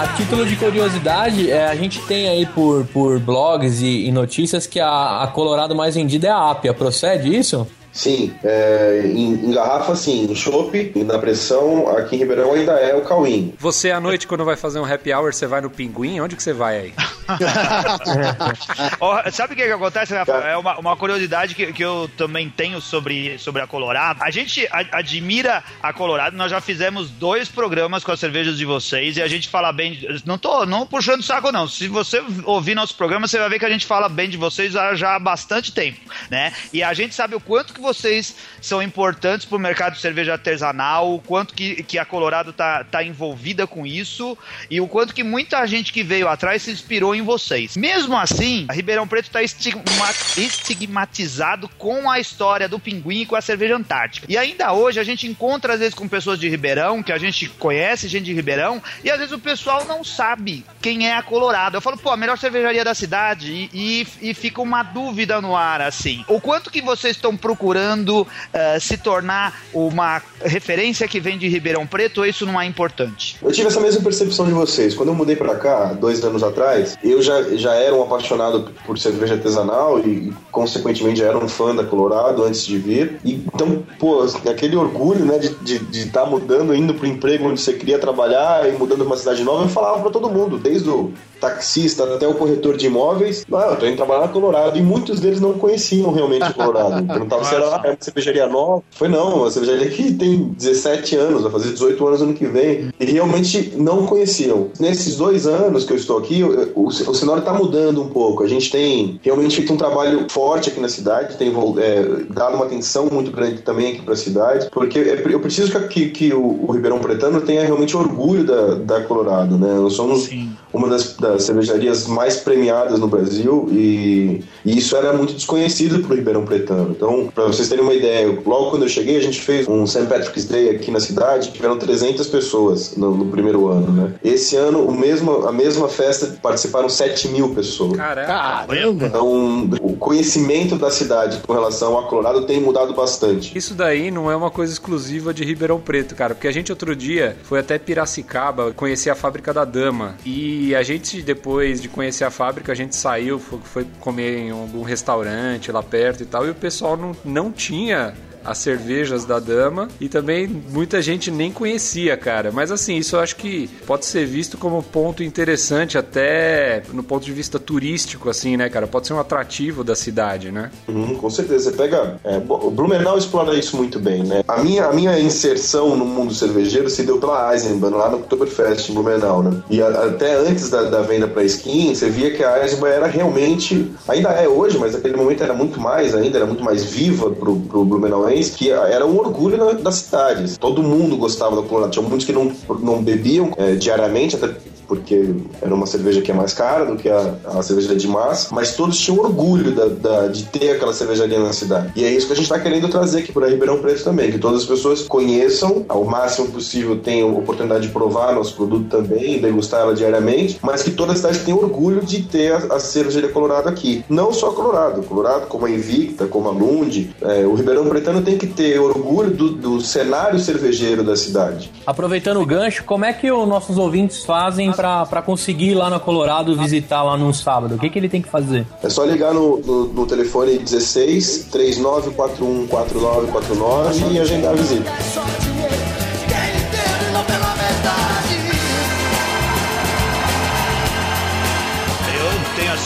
A 0.00 0.08
título 0.14 0.46
de 0.46 0.56
curiosidade, 0.56 1.50
é, 1.50 1.66
a 1.66 1.74
gente 1.74 2.00
tem 2.06 2.26
aí 2.26 2.46
por, 2.46 2.86
por 2.86 3.18
blogs 3.18 3.82
e, 3.82 4.06
e 4.06 4.10
notícias 4.10 4.66
que 4.66 4.80
a, 4.80 5.22
a 5.22 5.26
Colorado 5.26 5.76
mais 5.76 5.94
vendida 5.94 6.28
é 6.28 6.30
a 6.30 6.52
Apia. 6.52 6.72
Procede 6.72 7.36
isso? 7.36 7.66
Sim, 7.92 8.32
é, 8.42 9.02
em, 9.04 9.34
em 9.34 9.50
garrafa 9.50 9.94
sim, 9.94 10.24
em 10.24 10.34
chopp 10.34 10.92
e 10.94 11.04
na 11.04 11.18
pressão, 11.18 11.86
aqui 11.86 12.16
em 12.16 12.20
Ribeirão 12.20 12.54
ainda 12.54 12.72
é 12.72 12.96
o 12.96 13.02
Cauim. 13.02 13.52
Você 13.58 13.90
à 13.90 14.00
noite, 14.00 14.26
quando 14.26 14.42
vai 14.42 14.56
fazer 14.56 14.80
um 14.80 14.90
happy 14.90 15.12
hour, 15.12 15.34
você 15.34 15.46
vai 15.46 15.60
no 15.60 15.68
Pinguim? 15.68 16.18
Onde 16.18 16.34
que 16.34 16.42
você 16.42 16.54
vai 16.54 16.78
aí? 16.78 16.94
Ó, 19.00 19.30
Sabe 19.30 19.54
o 19.54 19.56
que, 19.56 19.64
que 19.64 19.72
acontece, 19.72 20.14
Rafael? 20.14 20.46
É 20.46 20.56
uma, 20.56 20.78
uma 20.78 20.96
curiosidade 20.96 21.54
que, 21.54 21.72
que 21.72 21.84
eu 21.84 22.10
também 22.16 22.48
tenho 22.48 22.80
sobre, 22.80 23.38
sobre 23.38 23.62
a 23.62 23.66
Colorado. 23.66 24.22
A 24.22 24.30
gente 24.30 24.66
a- 24.70 24.98
admira 24.98 25.62
a 25.82 25.92
Colorado, 25.92 26.36
nós 26.36 26.50
já 26.50 26.60
fizemos 26.60 27.10
dois 27.10 27.48
programas 27.48 28.02
com 28.04 28.12
as 28.12 28.20
cervejas 28.20 28.56
de 28.58 28.64
vocês 28.64 29.16
e 29.16 29.22
a 29.22 29.28
gente 29.28 29.48
fala 29.48 29.72
bem. 29.72 29.92
de- 29.92 30.22
Não 30.26 30.38
tô 30.38 30.64
não 30.66 30.86
puxando 30.86 31.22
saco, 31.22 31.52
não. 31.52 31.66
Se 31.68 31.88
você 31.88 32.22
ouvir 32.44 32.74
nosso 32.74 32.94
programa, 32.94 33.26
você 33.26 33.38
vai 33.38 33.48
ver 33.48 33.58
que 33.58 33.64
a 33.66 33.70
gente 33.70 33.86
fala 33.86 34.08
bem 34.08 34.28
de 34.28 34.36
vocês 34.36 34.72
já 34.94 35.14
há 35.16 35.18
bastante 35.18 35.72
tempo, 35.72 36.00
né? 36.30 36.52
E 36.72 36.82
a 36.82 36.92
gente 36.94 37.14
sabe 37.14 37.34
o 37.34 37.40
quanto 37.40 37.72
que 37.74 37.80
vocês 37.80 38.34
são 38.60 38.82
importantes 38.82 39.46
para 39.46 39.56
o 39.56 39.60
mercado 39.60 39.94
de 39.94 40.00
cerveja 40.00 40.32
artesanal, 40.32 41.14
o 41.14 41.20
quanto 41.20 41.54
que, 41.54 41.82
que 41.82 41.98
a 41.98 42.04
Colorado 42.04 42.52
tá, 42.52 42.84
tá 42.84 43.02
envolvida 43.02 43.66
com 43.66 43.86
isso 43.86 44.36
e 44.70 44.80
o 44.80 44.88
quanto 44.88 45.14
que 45.14 45.22
muita 45.24 45.64
gente 45.66 45.92
que 45.92 46.02
veio 46.02 46.28
atrás 46.28 46.62
se 46.62 46.70
inspirou 46.70 47.14
em 47.14 47.19
vocês. 47.22 47.76
Mesmo 47.76 48.16
assim, 48.16 48.66
Ribeirão 48.70 49.06
Preto 49.06 49.26
está 49.26 49.42
estigmatizado 49.42 51.68
com 51.78 52.10
a 52.10 52.20
história 52.20 52.68
do 52.68 52.78
pinguim 52.78 53.22
e 53.22 53.26
com 53.26 53.36
a 53.36 53.40
cerveja 53.40 53.76
antártica. 53.76 54.26
E 54.28 54.36
ainda 54.36 54.72
hoje 54.72 55.00
a 55.00 55.04
gente 55.04 55.26
encontra 55.26 55.74
às 55.74 55.80
vezes 55.80 55.94
com 55.94 56.08
pessoas 56.08 56.38
de 56.38 56.48
Ribeirão, 56.48 57.02
que 57.02 57.12
a 57.12 57.18
gente 57.18 57.48
conhece, 57.48 58.08
gente 58.08 58.24
de 58.24 58.34
Ribeirão, 58.34 58.82
e 59.02 59.10
às 59.10 59.18
vezes 59.18 59.32
o 59.32 59.38
pessoal 59.38 59.84
não 59.86 60.04
sabe 60.04 60.64
quem 60.80 61.08
é 61.08 61.16
a 61.16 61.22
Colorado. 61.22 61.76
Eu 61.76 61.80
falo, 61.80 61.96
pô, 61.96 62.10
a 62.10 62.16
melhor 62.16 62.38
cervejaria 62.38 62.84
da 62.84 62.94
cidade, 62.94 63.68
e, 63.72 64.06
e, 64.20 64.30
e 64.30 64.34
fica 64.34 64.60
uma 64.60 64.82
dúvida 64.82 65.40
no 65.40 65.56
ar, 65.56 65.80
assim. 65.80 66.24
O 66.28 66.40
quanto 66.40 66.70
que 66.70 66.80
vocês 66.80 67.16
estão 67.16 67.36
procurando 67.36 68.26
eh, 68.52 68.78
se 68.80 68.96
tornar 68.96 69.60
uma 69.72 70.22
referência 70.42 71.08
que 71.08 71.20
vem 71.20 71.38
de 71.38 71.48
Ribeirão 71.48 71.86
Preto, 71.86 72.18
ou 72.18 72.26
isso 72.26 72.46
não 72.46 72.60
é 72.60 72.66
importante? 72.66 73.36
Eu 73.42 73.52
tive 73.52 73.68
essa 73.68 73.80
mesma 73.80 74.02
percepção 74.02 74.46
de 74.46 74.52
vocês. 74.52 74.94
Quando 74.94 75.10
eu 75.10 75.14
mudei 75.14 75.36
pra 75.36 75.56
cá, 75.56 75.92
dois 75.92 76.22
anos 76.24 76.42
atrás, 76.42 76.96
eu 77.10 77.22
já, 77.22 77.42
já 77.56 77.74
era 77.74 77.94
um 77.94 78.02
apaixonado 78.02 78.70
por 78.86 78.98
cerveja 78.98 79.34
artesanal 79.34 79.98
e, 80.00 80.32
consequentemente, 80.50 81.20
já 81.20 81.26
era 81.26 81.38
um 81.38 81.48
fã 81.48 81.74
da 81.74 81.84
Colorado 81.84 82.44
antes 82.44 82.64
de 82.64 82.78
vir. 82.78 83.20
E, 83.24 83.34
então, 83.34 83.82
pô, 83.98 84.22
aquele 84.48 84.76
orgulho, 84.76 85.24
né, 85.24 85.38
de 85.38 85.76
estar 85.98 86.22
tá 86.22 86.26
mudando, 86.26 86.74
indo 86.74 86.94
pro 86.94 87.06
emprego 87.06 87.48
onde 87.48 87.60
você 87.60 87.72
queria 87.72 87.98
trabalhar 87.98 88.68
e 88.68 88.72
mudando 88.72 88.98
pra 88.98 89.06
uma 89.06 89.16
cidade 89.16 89.42
nova, 89.42 89.64
eu 89.64 89.68
falava 89.68 90.00
pra 90.00 90.10
todo 90.10 90.30
mundo, 90.30 90.58
desde 90.58 90.88
o 90.88 91.12
taxista 91.40 92.04
até 92.04 92.26
o 92.28 92.34
corretor 92.34 92.76
de 92.76 92.86
imóveis, 92.86 93.44
não, 93.48 93.60
eu 93.60 93.76
tô 93.76 93.86
indo 93.86 93.96
trabalhar 93.96 94.20
na 94.22 94.28
Colorado. 94.28 94.78
E 94.78 94.82
muitos 94.82 95.20
deles 95.20 95.40
não 95.40 95.54
conheciam 95.54 96.12
realmente 96.12 96.52
Colorado. 96.52 97.04
Perguntavam 97.06 97.44
se 97.44 97.54
era 97.54 97.64
é 97.64 97.90
uma 97.90 97.96
cervejaria 97.98 98.46
nova. 98.46 98.82
Foi 98.90 99.08
não, 99.08 99.40
uma 99.40 99.50
cervejaria 99.50 99.88
que 99.88 100.12
tem 100.12 100.48
17 100.56 101.16
anos, 101.16 101.42
vai 101.42 101.50
fazer 101.52 101.72
18 101.72 102.06
anos 102.06 102.22
ano 102.22 102.34
que 102.34 102.46
vem. 102.46 102.92
E 102.98 103.04
realmente 103.04 103.72
não 103.76 104.06
conheciam. 104.06 104.68
Nesses 104.78 105.16
dois 105.16 105.46
anos 105.46 105.84
que 105.84 105.92
eu 105.92 105.96
estou 105.96 106.18
aqui, 106.18 106.42
o, 106.42 106.72
o, 106.74 106.86
o 106.86 107.14
cenário 107.14 107.40
está 107.40 107.52
mudando 107.52 108.02
um 108.02 108.08
pouco. 108.08 108.42
A 108.42 108.48
gente 108.48 108.70
tem 108.70 109.18
realmente 109.22 109.56
feito 109.56 109.72
um 109.72 109.76
trabalho 109.76 110.26
forte 110.30 110.70
aqui 110.70 110.80
na 110.80 110.88
cidade, 110.88 111.36
tem 111.36 111.52
é, 111.78 112.24
dado 112.30 112.56
uma 112.56 112.66
atenção 112.66 113.08
muito 113.10 113.30
grande 113.30 113.62
também 113.62 113.92
aqui 113.92 114.02
para 114.02 114.14
a 114.14 114.16
cidade, 114.16 114.68
porque 114.70 114.98
eu 114.98 115.40
preciso 115.40 115.72
que, 115.72 115.88
que, 115.88 116.08
que 116.10 116.34
o, 116.34 116.66
o, 116.66 116.72
Ribeirão 116.72 116.98
Pretano 116.98 117.40
tenha 117.40 117.64
realmente 117.64 117.96
orgulho 117.96 118.44
da, 118.44 118.74
da 118.74 119.00
Colorado, 119.02 119.56
né? 119.56 119.74
Nós 119.74 119.94
somos 119.94 120.24
Sim. 120.24 120.50
Uma 120.72 120.88
das, 120.88 121.16
das, 121.16 121.44
cervejarias 121.44 122.06
mais 122.06 122.36
premiadas 122.36 122.98
no 122.98 123.08
Brasil 123.08 123.68
e, 123.70 124.42
e 124.64 124.78
isso 124.78 124.96
era 124.96 125.12
muito 125.12 125.34
desconhecido 125.34 126.00
para 126.00 126.12
o 126.12 126.16
Ribeirão 126.16 126.44
Pretano. 126.44 126.92
Então, 126.96 127.30
para 127.34 127.44
vocês 127.44 127.68
terem 127.68 127.84
uma 127.84 127.94
ideia, 127.94 128.26
logo 128.44 128.70
quando 128.70 128.82
eu 128.82 128.88
cheguei, 128.88 129.16
a 129.16 129.22
gente 129.22 129.40
fez 129.40 129.66
um 129.68 129.86
St. 129.86 130.06
Patrick's 130.06 130.46
Day 130.46 130.70
aqui 130.70 130.90
na 130.90 131.00
cidade, 131.00 131.52
tiveram 131.52 131.78
300 131.78 132.26
pessoas 132.28 132.96
no, 132.96 133.16
no 133.16 133.26
primeiro 133.26 133.68
ano, 133.68 133.92
né? 133.92 134.12
Esse 134.22 134.56
ano, 134.56 134.84
o 134.84 134.96
mesmo, 134.96 135.46
a 135.46 135.52
mesma 135.52 135.88
festa 135.88 136.38
participaram 136.42 136.88
7 136.88 137.28
mil 137.28 137.54
pessoas. 137.54 137.96
Caramba! 137.96 139.06
Então, 139.06 139.70
o 139.80 139.96
conhecimento 139.96 140.76
da 140.76 140.90
cidade 140.90 141.38
com 141.46 141.52
relação 141.52 141.98
a 141.98 142.04
Colorado 142.04 142.42
tem 142.42 142.60
mudado 142.60 142.94
bastante. 142.94 143.56
Isso 143.56 143.74
daí 143.74 144.10
não 144.10 144.30
é 144.30 144.36
uma 144.36 144.50
coisa 144.50 144.72
exclusiva 144.72 145.32
de 145.34 145.44
Ribeirão 145.44 145.80
Preto, 145.80 146.14
cara, 146.14 146.34
porque 146.34 146.48
a 146.48 146.52
gente 146.52 146.70
outro 146.70 146.94
dia 146.94 147.36
foi 147.42 147.58
até 147.60 147.78
Piracicaba 147.78 148.72
conhecer 148.72 149.10
a 149.10 149.14
fábrica 149.14 149.52
da 149.52 149.64
Dama 149.64 150.16
e 150.24 150.59
a 150.74 150.82
gente, 150.82 151.22
depois 151.22 151.80
de 151.80 151.88
conhecer 151.88 152.24
a 152.24 152.30
fábrica, 152.30 152.72
a 152.72 152.74
gente 152.74 152.94
saiu, 152.94 153.38
foi, 153.38 153.58
foi 153.62 153.86
comer 154.00 154.38
em 154.38 154.50
algum 154.50 154.82
restaurante 154.82 155.72
lá 155.72 155.82
perto 155.82 156.22
e 156.22 156.26
tal, 156.26 156.46
e 156.46 156.50
o 156.50 156.54
pessoal 156.54 156.96
não, 156.96 157.16
não 157.24 157.52
tinha 157.52 158.14
as 158.44 158.58
cervejas 158.58 159.24
da 159.24 159.38
dama 159.38 159.88
e 160.00 160.08
também 160.08 160.46
muita 160.46 161.00
gente 161.02 161.30
nem 161.30 161.50
conhecia, 161.50 162.16
cara. 162.16 162.50
Mas 162.52 162.70
assim, 162.70 162.96
isso 162.96 163.16
eu 163.16 163.20
acho 163.20 163.36
que 163.36 163.68
pode 163.86 164.06
ser 164.06 164.26
visto 164.26 164.56
como 164.56 164.78
um 164.78 164.82
ponto 164.82 165.22
interessante 165.22 165.98
até 165.98 166.82
no 166.92 167.02
ponto 167.02 167.24
de 167.24 167.32
vista 167.32 167.58
turístico, 167.58 168.28
assim, 168.28 168.56
né, 168.56 168.68
cara? 168.68 168.86
Pode 168.86 169.06
ser 169.06 169.12
um 169.12 169.20
atrativo 169.20 169.84
da 169.84 169.94
cidade, 169.94 170.50
né? 170.50 170.70
Uhum, 170.88 171.16
com 171.16 171.30
certeza. 171.30 171.70
Você 171.70 171.76
pega. 171.76 172.18
É, 172.24 172.38
o 172.48 172.70
Blumenau 172.70 173.18
explora 173.18 173.54
isso 173.54 173.76
muito 173.76 173.98
bem, 173.98 174.22
né? 174.22 174.42
A 174.48 174.62
minha, 174.62 174.86
a 174.86 174.92
minha 174.92 175.18
inserção 175.18 175.96
no 175.96 176.04
mundo 176.04 176.34
cervejeiro 176.34 176.88
se 176.88 177.02
deu 177.02 177.18
pela 177.18 177.52
Eisenbahn, 177.52 177.90
lá 177.90 178.10
no 178.10 178.18
Oktoberfest 178.18 178.90
em 178.90 178.94
Blumenau, 178.94 179.42
né? 179.42 179.62
E 179.68 179.82
a, 179.82 179.88
até 179.88 180.34
antes 180.36 180.70
da, 180.70 180.84
da 180.84 181.02
venda 181.02 181.28
para 181.28 181.44
skin, 181.44 181.94
você 181.94 182.08
via 182.08 182.30
que 182.30 182.42
a 182.42 182.62
Eisenbahn 182.62 182.88
era 182.90 183.06
realmente. 183.06 183.90
Ainda 184.08 184.30
é 184.30 184.48
hoje, 184.48 184.78
mas 184.78 184.94
naquele 184.94 185.16
momento 185.16 185.42
era 185.42 185.54
muito 185.54 185.80
mais 185.80 186.14
ainda, 186.14 186.38
era 186.38 186.46
muito 186.46 186.64
mais 186.64 186.84
viva 186.84 187.30
pro, 187.30 187.56
pro 187.56 187.84
Blumenau 187.84 188.24
que 188.50 188.70
era 188.70 189.06
um 189.06 189.18
orgulho 189.18 189.58
da, 189.58 189.72
da 189.72 189.92
cidade. 189.92 190.58
Todo 190.58 190.82
mundo 190.82 191.16
gostava 191.16 191.56
da 191.56 191.62
Colorado. 191.62 191.90
Tinha 191.90 192.06
muitos 192.06 192.26
que 192.26 192.32
não, 192.32 192.52
não 192.80 193.02
bebiam 193.02 193.52
é, 193.56 193.74
diariamente, 193.74 194.36
até 194.36 194.48
porque 194.90 195.36
era 195.62 195.72
uma 195.72 195.86
cerveja 195.86 196.20
que 196.20 196.32
é 196.32 196.34
mais 196.34 196.52
cara 196.52 196.84
do 196.84 196.96
que 196.96 197.08
a, 197.08 197.36
a 197.44 197.62
cerveja 197.62 197.94
de 197.94 198.08
massa, 198.08 198.52
mas 198.52 198.74
todos 198.74 198.98
tinham 198.98 199.20
orgulho 199.20 199.70
da, 199.70 199.86
da, 199.86 200.26
de 200.26 200.42
ter 200.46 200.72
aquela 200.72 200.92
cervejaria 200.92 201.38
na 201.38 201.52
cidade. 201.52 201.92
E 201.94 202.04
é 202.04 202.10
isso 202.10 202.26
que 202.26 202.32
a 202.32 202.36
gente 202.36 202.46
está 202.46 202.58
querendo 202.58 202.88
trazer 202.88 203.20
aqui 203.20 203.32
para 203.32 203.46
Ribeirão 203.46 203.78
Preto 203.78 204.02
também, 204.02 204.32
que 204.32 204.38
todas 204.40 204.62
as 204.62 204.66
pessoas 204.66 205.02
conheçam, 205.02 205.84
ao 205.88 206.04
máximo 206.04 206.48
possível 206.48 206.98
tenham 206.98 207.32
oportunidade 207.38 207.86
de 207.86 207.92
provar 207.92 208.34
nosso 208.34 208.56
produto 208.56 208.88
também, 208.88 209.38
degustar 209.38 209.82
ela 209.82 209.94
diariamente, 209.94 210.58
mas 210.60 210.82
que 210.82 210.90
toda 210.90 211.12
a 211.12 211.16
cidade 211.16 211.38
tenha 211.38 211.56
orgulho 211.56 212.04
de 212.04 212.24
ter 212.24 212.52
a, 212.52 212.74
a 212.74 212.80
cervejaria 212.80 213.28
Colorado 213.28 213.68
aqui. 213.68 214.04
Não 214.08 214.32
só 214.32 214.50
Colorado, 214.50 215.04
Colorado 215.04 215.46
como 215.46 215.66
a 215.66 215.70
Invicta, 215.70 216.26
como 216.26 216.48
a 216.48 216.52
Lund, 216.52 217.14
é, 217.22 217.46
o 217.46 217.54
Ribeirão 217.54 217.88
Pretano 217.88 218.22
tem 218.22 218.36
que 218.36 218.48
ter 218.48 218.80
orgulho 218.80 219.30
do, 219.30 219.50
do 219.50 219.80
cenário 219.80 220.40
cervejeiro 220.40 221.04
da 221.04 221.14
cidade. 221.14 221.70
Aproveitando 221.86 222.40
o 222.40 222.46
gancho, 222.46 222.82
como 222.82 223.04
é 223.04 223.12
que 223.12 223.30
os 223.30 223.46
nossos 223.46 223.78
ouvintes 223.78 224.24
fazem 224.24 224.72
para 224.80 225.22
conseguir 225.22 225.70
ir 225.70 225.74
lá 225.74 225.90
na 225.90 226.00
Colorado 226.00 226.56
visitar 226.56 227.02
lá 227.02 227.16
num 227.16 227.32
sábado? 227.32 227.74
O 227.74 227.78
que, 227.78 227.90
que 227.90 227.98
ele 227.98 228.08
tem 228.08 228.22
que 228.22 228.28
fazer? 228.28 228.66
É 228.82 228.88
só 228.88 229.04
ligar 229.04 229.34
no, 229.34 229.58
no, 229.58 229.84
no 229.86 230.06
telefone 230.06 230.58
16 230.58 231.48
3941 231.50 232.66
4949 232.66 234.14
e 234.14 234.18
agendar 234.18 234.52
a 234.52 234.56
visita. 234.56 235.49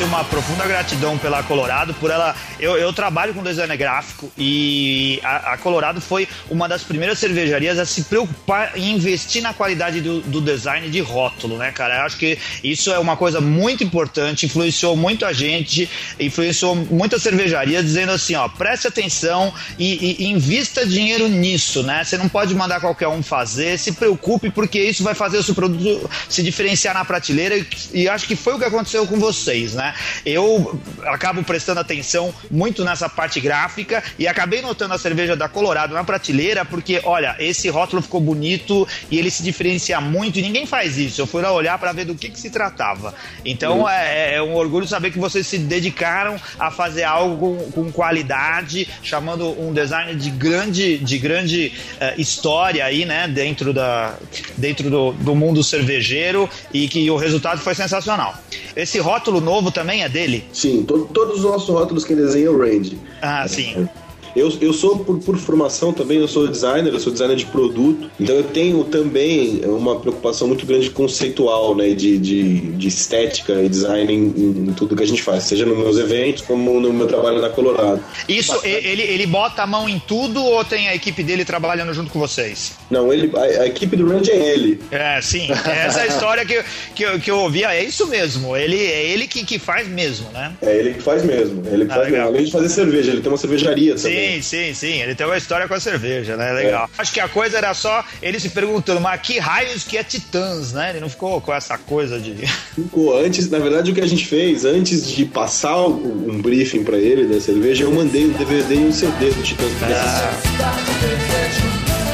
Tenho 0.05 0.07
uma 0.07 0.25
profunda 0.25 0.67
gratidão 0.67 1.17
pela 1.17 1.43
Colorado, 1.43 1.95
por 1.95 2.11
ela. 2.11 2.35
Eu, 2.61 2.77
eu 2.77 2.93
trabalho 2.93 3.33
com 3.33 3.43
design 3.43 3.75
gráfico 3.77 4.31
e 4.37 5.19
a, 5.23 5.53
a, 5.53 5.59
Colorado 5.59 6.01
foi 6.01 6.29
uma 6.51 6.69
das 6.69 6.83
primeiras 6.83 7.19
cervejarias 7.19 7.79
a 7.79 7.87
se 7.87 8.05
preocupar 8.05 8.77
em 8.77 8.93
investir 8.93 9.43
na 9.43 9.55
qualidade 9.55 10.01
do, 10.01 10.21
do, 10.21 10.41
design 10.41 10.89
de 10.91 11.01
rótulo, 11.01 11.57
né, 11.57 11.73
cara? 11.73 11.99
Eu 11.99 12.03
acho 12.03 12.17
que 12.17 12.39
isso 12.63 12.93
é 12.93 12.99
uma 12.99 13.17
coisa 13.17 13.41
muito 13.41 13.83
importante, 13.83 14.47
influenciou 14.47 14.97
muito 14.97 15.25
a 15.25 15.33
gente, 15.33 15.89
influenciou 16.21 16.75
muitas 16.75 17.23
cervejarias, 17.23 17.85
dizendo 17.85 18.13
assim, 18.13 18.35
ó, 18.35 18.49
preste 18.49 18.87
atenção 18.87 19.53
e, 19.79 19.95
e, 19.95 20.25
e 20.25 20.31
invista 20.31 20.87
dinheiro 20.87 21.29
nisso, 21.29 21.83
né? 21.83 22.05
Você 22.05 22.19
não 22.19 22.29
pode 22.29 22.55
mandar 22.55 22.81
qualquer 22.81 23.09
um 23.09 23.23
fazer, 23.23 23.79
se 23.79 23.93
preocupe, 23.93 24.51
porque 24.51 24.81
isso 24.81 25.03
vai 25.03 25.15
fazer 25.15 25.39
o 25.39 25.43
seu 25.43 25.55
produto 25.55 26.11
se 26.29 26.43
diferenciar 26.43 26.95
na 26.95 27.05
prateleira 27.05 27.57
e, 27.57 27.67
e 27.93 28.09
acho 28.09 28.27
que 28.27 28.37
foi 28.37 28.55
o 28.55 28.59
que 28.59 28.65
aconteceu 28.65 29.07
com 29.07 29.19
vocês, 29.19 29.75
né? 29.75 29.94
Eu 30.25 30.81
acabo 31.05 31.43
prestando 31.43 31.81
atenção 31.81 32.35
muito 32.51 32.85
nessa 32.85 33.09
parte 33.09 33.41
gráfica 33.41 34.03
e 34.19 34.27
acabei 34.27 34.61
notando 34.63 34.95
a 34.95 34.99
cerveja 34.99 35.37
da 35.37 35.49
Colorado 35.49 35.95
na 35.95 36.05
prateleira 36.05 36.65
porque, 36.65 37.01
olha, 37.05 37.37
esse 37.39 37.69
rótulo 37.69 38.03
ficou 38.03 38.21
bonito 38.21 38.87
e 39.11 39.19
ele 39.19 39.31
se 39.31 39.43
diferencia 39.43 40.01
muito 40.01 40.39
e 40.39 40.43
ninguém 40.43 40.67
faz 40.67 40.99
isso. 40.99 41.21
Eu 41.21 41.27
fui 41.27 41.43
lá 41.43 41.53
olhar 41.53 41.79
para 41.79 41.93
ver 41.93 42.05
do 42.05 42.15
que, 42.15 42.29
que 42.29 42.41
se 42.41 42.51
tratava. 42.51 43.15
Então 43.45 43.89
é, 43.89 44.37
é, 44.37 44.43
um 44.43 44.55
orgulho 44.55 44.87
saber 44.87 45.11
que 45.11 45.19
vocês 45.19 45.47
se 45.47 45.59
dedicaram 45.59 46.37
a 46.59 46.71
fazer 46.71 47.05
algo 47.05 47.35
com, 47.35 47.71
com 47.71 47.93
qualidade, 47.93 48.89
chamando 49.03 49.49
um 49.61 49.73
design 49.73 50.15
de 50.15 50.31
grande, 50.31 50.99
de 50.99 51.19
grande 51.19 51.73
uh, 51.95 52.21
história 52.21 52.85
aí, 52.85 53.05
né, 53.05 53.29
dentro, 53.29 53.73
da, 53.73 54.15
dentro 54.57 54.89
do, 54.89 55.13
do 55.13 55.35
mundo 55.35 55.63
cervejeiro 55.63 56.49
e 56.73 56.89
que 56.89 57.11
o 57.11 57.17
resultado 57.17 57.61
foi 57.61 57.75
sensacional. 57.75 58.35
Esse 58.75 58.99
rótulo 58.99 59.41
novo 59.41 59.71
também 59.71 59.84
é 59.93 60.09
dele? 60.09 60.45
Sim, 60.53 60.83
to 60.85 61.09
todos 61.13 61.39
os 61.39 61.45
nossos 61.45 61.69
rótulos 61.69 62.05
que 62.05 62.15
desenha 62.15 62.51
o 62.51 62.59
Range. 62.59 62.99
Ah, 63.23 63.47
sim. 63.49 63.89
Eu, 64.35 64.53
eu 64.61 64.73
sou, 64.73 64.99
por, 64.99 65.19
por 65.19 65.37
formação 65.37 65.93
também, 65.93 66.19
eu 66.19 66.29
sou 66.29 66.47
designer, 66.47 66.93
eu 66.93 67.01
sou 67.01 67.13
designer 67.13 67.37
de 67.37 67.47
produto, 67.47 68.11
então 68.19 68.35
eu 68.35 68.45
tenho 68.45 68.83
também 68.85 69.61
uma 69.65 69.99
preocupação 70.01 70.49
muito 70.49 70.67
grande 70.67 70.91
conceitual, 70.91 71.75
né, 71.75 71.91
de, 71.91 72.19
de, 72.19 72.61
de 72.73 72.89
estética 72.89 73.53
e 73.63 73.69
design 73.69 74.13
em, 74.13 74.69
em, 74.69 74.73
tudo 74.73 74.97
que 74.97 75.03
a 75.03 75.07
gente 75.07 75.23
faz, 75.23 75.45
seja 75.45 75.65
nos 75.65 75.79
meus 75.79 75.99
eventos 75.99 76.43
como 76.43 76.81
no 76.81 76.93
meu 76.93 77.07
trabalho 77.07 77.41
na 77.41 77.49
Colorado. 77.49 78.03
Isso, 78.29 78.59
ele, 78.65 79.03
ele 79.03 79.27
bota 79.27 79.63
a 79.63 79.67
mão 79.67 79.89
em 79.89 79.99
tudo 79.99 80.43
ou 80.43 80.65
tem 80.65 80.89
a 80.89 80.95
equipe 80.95 81.23
dele 81.23 81.45
trabalhando 81.45 81.95
junto 81.95 82.11
com 82.11 82.19
vocês? 82.19 82.73
Não, 82.91 83.13
ele, 83.13 83.31
a, 83.37 83.63
a 83.63 83.67
equipe 83.67 83.97
do 83.97 84.07
Range 84.07 84.31
é 84.31 84.53
ele. 84.53 84.81
É, 84.91 85.21
sim. 85.21 85.49
Essa 85.51 86.01
é 86.01 86.03
a 86.03 86.07
história 86.07 86.45
que, 86.45 86.63
que, 86.95 87.05
eu, 87.05 87.21
que 87.21 87.31
eu 87.31 87.39
ouvia, 87.39 87.75
é 87.75 87.85
isso 87.85 88.07
mesmo. 88.07 88.57
Ele, 88.57 88.77
é 88.77 89.11
ele 89.11 89.27
que, 89.27 89.45
que 89.45 89.59
faz 89.59 89.87
mesmo, 89.87 90.29
né? 90.33 90.53
É 90.63 90.77
ele 90.77 90.95
que 90.95 91.03
faz 91.03 91.25
mesmo. 91.25 91.63
Ele 91.67 91.87
ah, 91.89 91.95
faz 91.95 92.11
mesmo. 92.11 92.27
Além 92.27 92.45
de 92.45 92.51
fazer 92.51 92.69
cerveja, 92.69 93.11
ele 93.11 93.21
tem 93.21 93.31
uma 93.31 93.39
cervejaria 93.39 93.95
também. 93.95 94.24
Sim, 94.33 94.43
sim, 94.43 94.75
sim. 94.75 95.03
Ele 95.03 95.15
tem 95.15 95.27
uma 95.27 95.37
história 95.37 95.69
com 95.69 95.75
a 95.75 95.81
cerveja, 95.81 96.37
né? 96.37 96.53
Legal. 96.53 96.89
É. 96.99 97.01
Acho 97.01 97.13
que 97.13 97.21
a 97.21 97.29
coisa 97.29 97.59
era 97.59 97.75
só 97.75 98.05
ele 98.23 98.41
se 98.41 98.51
perguntando, 98.51 99.01
mas 99.01 99.21
que 99.21 99.39
raios 99.39 99.85
que 99.85 99.97
é 99.97 100.05
Titãs, 100.05 100.73
né? 100.73 100.91
Ele 100.91 101.01
não 101.01 101.09
ficou 101.09 101.41
com 101.41 101.53
essa 101.53 101.77
coisa 101.79 102.19
de. 102.19 102.35
Ficou. 102.75 103.19
Antes, 103.19 103.49
na 103.51 103.59
verdade, 103.59 103.93
o 103.93 103.95
que 103.95 104.01
a 104.01 104.07
gente 104.07 104.27
fez, 104.27 104.65
antes 104.65 105.07
de 105.07 105.25
passar 105.25 105.77
um 105.87 106.41
briefing 106.43 106.83
pra 106.83 106.97
ele 106.97 107.27
da 107.27 107.41
cerveja, 107.41 107.85
eu 107.85 107.93
mandei 107.93 108.27
um 108.27 108.33
DVD 108.33 108.75
e 108.75 108.79
um 108.79 108.93
CD 108.93 109.31
do 109.31 109.43
Titãs 109.43 109.73
pra 109.79 109.89
ele 109.89 109.99
assistir. 109.99 110.45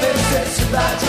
Necessidade, 0.01 1.07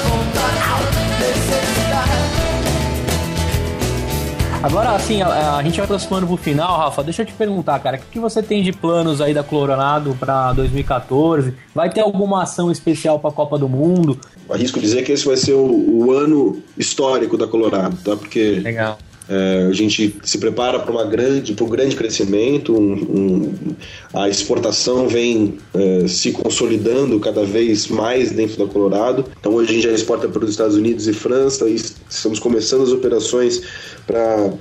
Agora, 4.63 4.91
assim, 4.91 5.23
a, 5.23 5.57
a 5.57 5.63
gente 5.63 5.77
vai 5.77 5.85
aproximando 5.85 6.27
pro 6.27 6.37
final, 6.37 6.77
Rafa. 6.77 7.03
Deixa 7.03 7.23
eu 7.23 7.25
te 7.25 7.33
perguntar, 7.33 7.79
cara, 7.79 7.97
o 7.97 7.99
que, 7.99 8.05
que 8.11 8.19
você 8.19 8.43
tem 8.43 8.61
de 8.61 8.71
planos 8.71 9.19
aí 9.19 9.33
da 9.33 9.43
Colorado 9.43 10.15
para 10.19 10.53
2014? 10.53 11.53
Vai 11.73 11.89
ter 11.89 12.01
alguma 12.01 12.43
ação 12.43 12.71
especial 12.71 13.19
para 13.19 13.31
a 13.31 13.33
Copa 13.33 13.57
do 13.57 13.67
Mundo? 13.67 14.19
Arrisco 14.47 14.79
dizer 14.79 15.03
que 15.03 15.11
esse 15.11 15.25
vai 15.25 15.37
ser 15.37 15.53
o, 15.53 15.65
o 15.65 16.11
ano 16.11 16.61
histórico 16.77 17.37
da 17.37 17.47
Colorado, 17.47 17.97
tá? 18.03 18.15
Porque 18.15 18.59
Legal. 18.59 18.99
É, 19.29 19.67
a 19.69 19.73
gente 19.73 20.15
se 20.23 20.37
prepara 20.37 20.79
para 20.79 20.91
uma 20.91 21.05
grande, 21.05 21.53
para 21.53 21.65
um 21.65 21.69
grande 21.69 21.95
crescimento. 21.95 22.73
Um, 22.73 22.93
um, 22.93 23.75
a 24.13 24.27
exportação 24.29 25.07
vem 25.07 25.57
é, 25.73 26.07
se 26.07 26.31
consolidando 26.31 27.19
cada 27.19 27.43
vez 27.43 27.87
mais 27.87 28.31
dentro 28.31 28.57
da 28.57 28.71
Colorado. 28.71 29.25
Então 29.39 29.53
hoje 29.53 29.71
a 29.71 29.73
gente 29.73 29.83
já 29.83 29.91
exporta 29.91 30.27
para 30.27 30.43
os 30.43 30.49
Estados 30.49 30.75
Unidos 30.75 31.07
e 31.07 31.13
França. 31.13 31.69
E 31.69 31.75
estamos 32.09 32.39
começando 32.39 32.83
as 32.83 32.91
operações 32.91 33.61
para 34.05 34.53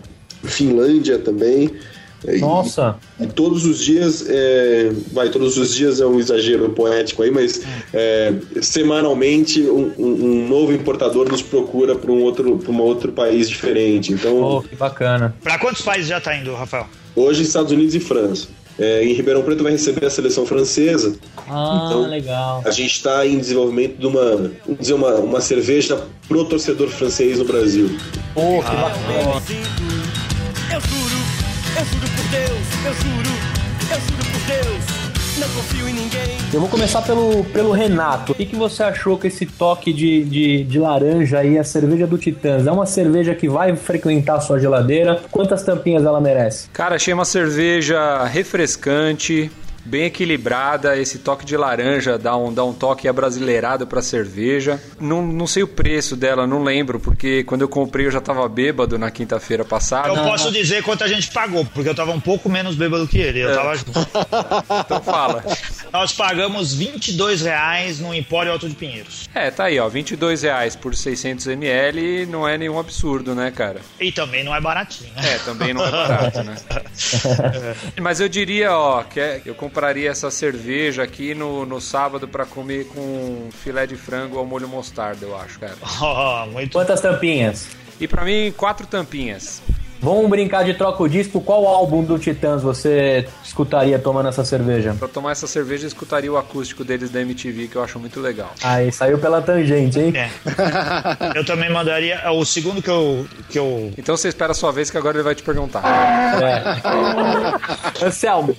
Finlândia 0.44 1.18
também. 1.18 1.70
É, 2.26 2.38
Nossa! 2.38 2.96
E, 3.18 3.24
e, 3.24 3.26
todos 3.26 3.64
os 3.64 3.82
dias, 3.82 4.24
é, 4.28 4.90
vai, 5.12 5.28
todos 5.28 5.56
os 5.56 5.74
dias 5.74 6.00
é 6.00 6.06
um 6.06 6.18
exagero 6.18 6.70
poético 6.70 7.22
aí, 7.22 7.30
mas 7.30 7.62
é, 7.92 8.34
semanalmente 8.60 9.62
um, 9.62 9.92
um, 9.98 10.48
novo 10.48 10.72
importador 10.72 11.28
nos 11.28 11.42
procura 11.42 11.94
para 11.94 12.10
um 12.10 12.22
outro, 12.22 12.58
para 12.58 12.72
um 12.72 12.80
outro 12.80 13.12
país 13.12 13.48
diferente. 13.48 14.12
Então, 14.12 14.42
oh, 14.42 14.62
que 14.62 14.76
bacana! 14.76 15.34
Para 15.42 15.58
quantos 15.58 15.82
países 15.82 16.08
já 16.08 16.18
está 16.18 16.36
indo, 16.36 16.54
Rafael? 16.54 16.86
Hoje, 17.16 17.42
Estados 17.42 17.72
Unidos 17.72 17.94
e 17.94 18.00
França. 18.00 18.48
É, 18.78 19.04
em 19.04 19.12
Ribeirão 19.12 19.42
Preto 19.42 19.62
vai 19.62 19.72
receber 19.72 20.06
a 20.06 20.10
seleção 20.10 20.46
francesa. 20.46 21.14
Ah, 21.46 21.84
então, 21.86 22.08
legal. 22.08 22.62
A 22.64 22.70
gente 22.70 22.92
está 22.92 23.26
em 23.26 23.38
desenvolvimento 23.38 23.98
de 23.98 24.06
uma, 24.06 24.36
vamos 24.64 24.80
dizer, 24.80 24.94
uma, 24.94 25.16
uma 25.16 25.40
cerveja 25.42 26.02
pro 26.26 26.46
torcedor 26.46 26.88
francês 26.88 27.38
no 27.38 27.44
Brasil. 27.44 27.90
Oh, 28.34 28.62
que 28.62 28.68
ah, 28.68 28.88
bacana. 28.88 29.42
Eu 30.72 30.80
juro, 30.80 31.09
eu 31.78 31.84
juro 31.84 32.06
por 32.16 32.24
Deus, 32.30 32.66
eu 32.84 32.94
juro, 32.94 33.30
eu 33.90 34.00
juro 34.00 34.30
por 34.30 34.40
Deus. 34.46 35.00
Não 35.38 35.48
confio 35.48 35.88
em 35.88 35.92
ninguém. 35.94 36.36
Eu 36.52 36.60
vou 36.60 36.68
começar 36.68 37.00
pelo, 37.02 37.44
pelo 37.44 37.72
Renato. 37.72 38.32
O 38.32 38.34
que, 38.34 38.44
que 38.44 38.56
você 38.56 38.82
achou 38.82 39.16
com 39.16 39.26
esse 39.26 39.46
toque 39.46 39.92
de, 39.92 40.24
de, 40.24 40.64
de 40.64 40.78
laranja 40.78 41.38
aí, 41.38 41.58
a 41.58 41.64
cerveja 41.64 42.06
do 42.06 42.18
Titãs? 42.18 42.66
É 42.66 42.72
uma 42.72 42.84
cerveja 42.84 43.34
que 43.34 43.48
vai 43.48 43.74
frequentar 43.74 44.36
a 44.36 44.40
sua 44.40 44.58
geladeira? 44.58 45.20
Quantas 45.30 45.62
tampinhas 45.62 46.04
ela 46.04 46.20
merece? 46.20 46.68
Cara, 46.70 46.96
achei 46.96 47.14
uma 47.14 47.24
cerveja 47.24 48.24
refrescante, 48.24 49.50
bem 49.84 50.04
equilibrada, 50.04 50.96
esse 50.96 51.18
toque 51.18 51.44
de 51.44 51.56
laranja 51.56 52.18
dá 52.18 52.36
um, 52.36 52.52
dá 52.52 52.64
um 52.64 52.72
toque 52.72 53.08
abrasileirado 53.08 53.86
pra 53.86 54.02
cerveja. 54.02 54.80
Não, 54.98 55.26
não 55.26 55.46
sei 55.46 55.62
o 55.62 55.68
preço 55.68 56.16
dela, 56.16 56.46
não 56.46 56.62
lembro, 56.62 57.00
porque 57.00 57.44
quando 57.44 57.62
eu 57.62 57.68
comprei 57.68 58.06
eu 58.06 58.10
já 58.10 58.20
tava 58.20 58.48
bêbado 58.48 58.98
na 58.98 59.10
quinta-feira 59.10 59.64
passada. 59.64 60.08
Eu 60.08 60.16
posso 60.16 60.50
dizer 60.50 60.82
quanto 60.82 61.04
a 61.04 61.08
gente 61.08 61.30
pagou, 61.30 61.64
porque 61.64 61.88
eu 61.88 61.94
tava 61.94 62.12
um 62.12 62.20
pouco 62.20 62.48
menos 62.48 62.76
bêbado 62.76 63.06
que 63.06 63.18
ele, 63.18 63.40
eu 63.40 63.50
é. 63.50 63.54
tava 63.54 63.70
então 64.84 65.02
fala. 65.02 65.44
Nós 65.92 66.12
pagamos 66.12 66.74
22 66.74 67.42
reais 67.42 68.00
no 68.00 68.14
Empório 68.14 68.52
Alto 68.52 68.68
de 68.68 68.74
Pinheiros. 68.74 69.28
É, 69.34 69.50
tá 69.50 69.64
aí, 69.64 69.78
ó, 69.78 69.88
22 69.88 70.42
reais 70.42 70.76
por 70.76 70.94
600 70.94 71.46
ml 71.48 72.26
não 72.26 72.46
é 72.46 72.56
nenhum 72.56 72.78
absurdo, 72.78 73.34
né, 73.34 73.50
cara? 73.50 73.80
E 73.98 74.12
também 74.12 74.44
não 74.44 74.54
é 74.54 74.60
baratinho, 74.60 75.12
né? 75.14 75.34
É, 75.34 75.38
também 75.38 75.74
não 75.74 75.84
é 75.84 75.90
barato, 75.90 76.42
né? 76.42 76.56
Mas 78.00 78.20
eu 78.20 78.28
diria, 78.28 78.76
ó, 78.76 79.02
que 79.02 79.20
é, 79.20 79.40
eu 79.44 79.54
compraria 79.70 80.10
essa 80.10 80.30
cerveja 80.32 81.04
aqui 81.04 81.32
no, 81.32 81.64
no 81.64 81.80
sábado 81.80 82.26
para 82.26 82.44
comer 82.44 82.86
com 82.86 83.48
filé 83.62 83.86
de 83.86 83.94
frango 83.94 84.36
ao 84.36 84.44
molho 84.44 84.68
mostarda, 84.68 85.24
eu 85.24 85.36
acho, 85.36 85.60
cara. 85.60 85.76
Oh, 86.02 86.46
muito... 86.50 86.72
Quantas 86.72 87.00
tampinhas? 87.00 87.68
E 88.00 88.08
para 88.08 88.24
mim, 88.24 88.52
quatro 88.56 88.84
tampinhas. 88.86 89.62
Vamos 90.02 90.30
brincar 90.30 90.64
de 90.64 90.72
troca 90.72 91.02
o 91.02 91.08
disco. 91.08 91.42
Qual 91.42 91.66
álbum 91.66 92.02
do 92.02 92.18
Titãs 92.18 92.62
você 92.62 93.28
escutaria 93.44 93.98
tomando 93.98 94.30
essa 94.30 94.42
cerveja? 94.44 94.96
Pra 94.98 95.06
tomar 95.06 95.32
essa 95.32 95.46
cerveja, 95.46 95.84
eu 95.84 95.88
escutaria 95.88 96.32
o 96.32 96.38
acústico 96.38 96.82
deles 96.82 97.10
da 97.10 97.20
MTV, 97.20 97.68
que 97.68 97.76
eu 97.76 97.84
acho 97.84 97.98
muito 97.98 98.18
legal. 98.18 98.50
Aí, 98.62 98.90
saiu 98.90 99.18
pela 99.18 99.42
tangente, 99.42 100.00
hein? 100.00 100.14
É. 100.16 100.30
eu 101.38 101.44
também 101.44 101.70
mandaria 101.70 102.14
é 102.14 102.30
o 102.30 102.42
segundo 102.46 102.80
que 102.80 102.88
eu, 102.88 103.26
que 103.50 103.58
eu. 103.58 103.92
Então 103.98 104.16
você 104.16 104.28
espera 104.28 104.52
a 104.52 104.54
sua 104.54 104.72
vez, 104.72 104.90
que 104.90 104.96
agora 104.96 105.18
ele 105.18 105.22
vai 105.22 105.34
te 105.34 105.42
perguntar. 105.42 105.82
É. 106.40 106.80
Anselmo, 108.02 108.56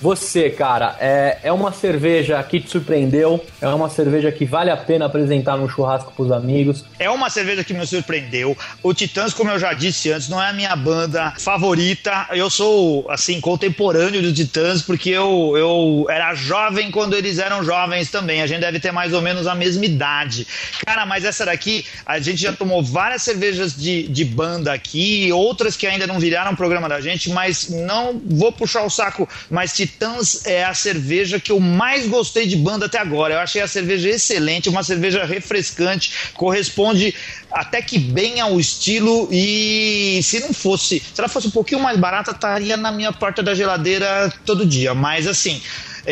você, 0.00 0.48
cara, 0.48 0.96
é, 0.98 1.38
é 1.42 1.52
uma 1.52 1.72
cerveja 1.72 2.42
que 2.42 2.58
te 2.58 2.70
surpreendeu? 2.70 3.44
É 3.60 3.68
uma 3.68 3.90
cerveja 3.90 4.32
que 4.32 4.46
vale 4.46 4.70
a 4.70 4.76
pena 4.76 5.04
apresentar 5.04 5.58
no 5.58 5.68
churrasco 5.68 6.12
pros 6.16 6.32
amigos? 6.32 6.84
É 6.98 7.10
uma 7.10 7.28
cerveja 7.28 7.62
que 7.62 7.74
me 7.74 7.86
surpreendeu. 7.86 8.56
O 8.82 8.94
Titãs, 8.94 9.34
como 9.34 9.50
eu 9.50 9.58
já 9.58 9.74
disse 9.74 10.10
antes, 10.10 10.28
não 10.28 10.42
é 10.42 10.48
a 10.48 10.52
minha 10.54 10.74
banda 10.74 11.34
favorita. 11.38 12.26
Eu 12.30 12.48
sou, 12.48 13.10
assim, 13.10 13.40
contemporâneo 13.42 14.22
do 14.22 14.32
Titãs, 14.32 14.80
porque 14.80 15.10
eu, 15.10 15.54
eu 15.56 16.06
era 16.08 16.34
jovem 16.34 16.90
quando 16.90 17.14
eles 17.14 17.38
eram 17.38 17.62
jovens 17.62 18.10
também. 18.10 18.40
A 18.40 18.46
gente 18.46 18.60
deve 18.60 18.80
ter 18.80 18.92
mais 18.92 19.12
ou 19.12 19.20
menos 19.20 19.46
a 19.46 19.54
mesma 19.54 19.84
idade. 19.84 20.46
Cara, 20.86 21.04
mas 21.04 21.26
essa 21.26 21.44
daqui, 21.44 21.84
a 22.06 22.18
gente 22.18 22.40
já 22.40 22.54
tomou 22.54 22.82
várias 22.82 23.20
cervejas 23.22 23.76
de, 23.76 24.08
de 24.08 24.24
banda 24.24 24.72
aqui, 24.72 25.30
outras 25.30 25.76
que 25.76 25.86
ainda 25.86 26.06
não 26.06 26.18
viraram 26.18 26.56
programa 26.56 26.88
da 26.88 27.02
gente, 27.02 27.28
mas 27.28 27.68
não 27.68 28.18
vou 28.24 28.50
puxar 28.50 28.82
o 28.82 28.90
saco, 28.90 29.28
mas 29.50 29.74
Titãs 29.74 29.89
Titãs 29.90 30.46
é 30.46 30.64
a 30.64 30.72
cerveja 30.72 31.40
que 31.40 31.52
eu 31.52 31.58
mais 31.58 32.06
gostei 32.06 32.46
de 32.46 32.56
banda 32.56 32.86
até 32.86 32.98
agora. 32.98 33.34
Eu 33.34 33.40
achei 33.40 33.60
a 33.60 33.66
cerveja 33.66 34.08
excelente, 34.08 34.68
uma 34.68 34.82
cerveja 34.82 35.24
refrescante, 35.24 36.12
corresponde 36.34 37.14
até 37.50 37.82
que 37.82 37.98
bem 37.98 38.40
ao 38.40 38.58
estilo 38.60 39.28
e 39.30 40.20
se 40.22 40.40
não 40.40 40.52
fosse, 40.52 41.00
se 41.00 41.20
ela 41.20 41.28
fosse 41.28 41.48
um 41.48 41.50
pouquinho 41.50 41.80
mais 41.80 41.98
barata, 41.98 42.30
estaria 42.30 42.76
na 42.76 42.92
minha 42.92 43.12
porta 43.12 43.42
da 43.42 43.54
geladeira 43.54 44.32
todo 44.46 44.64
dia. 44.64 44.94
Mas 44.94 45.26
assim, 45.26 45.60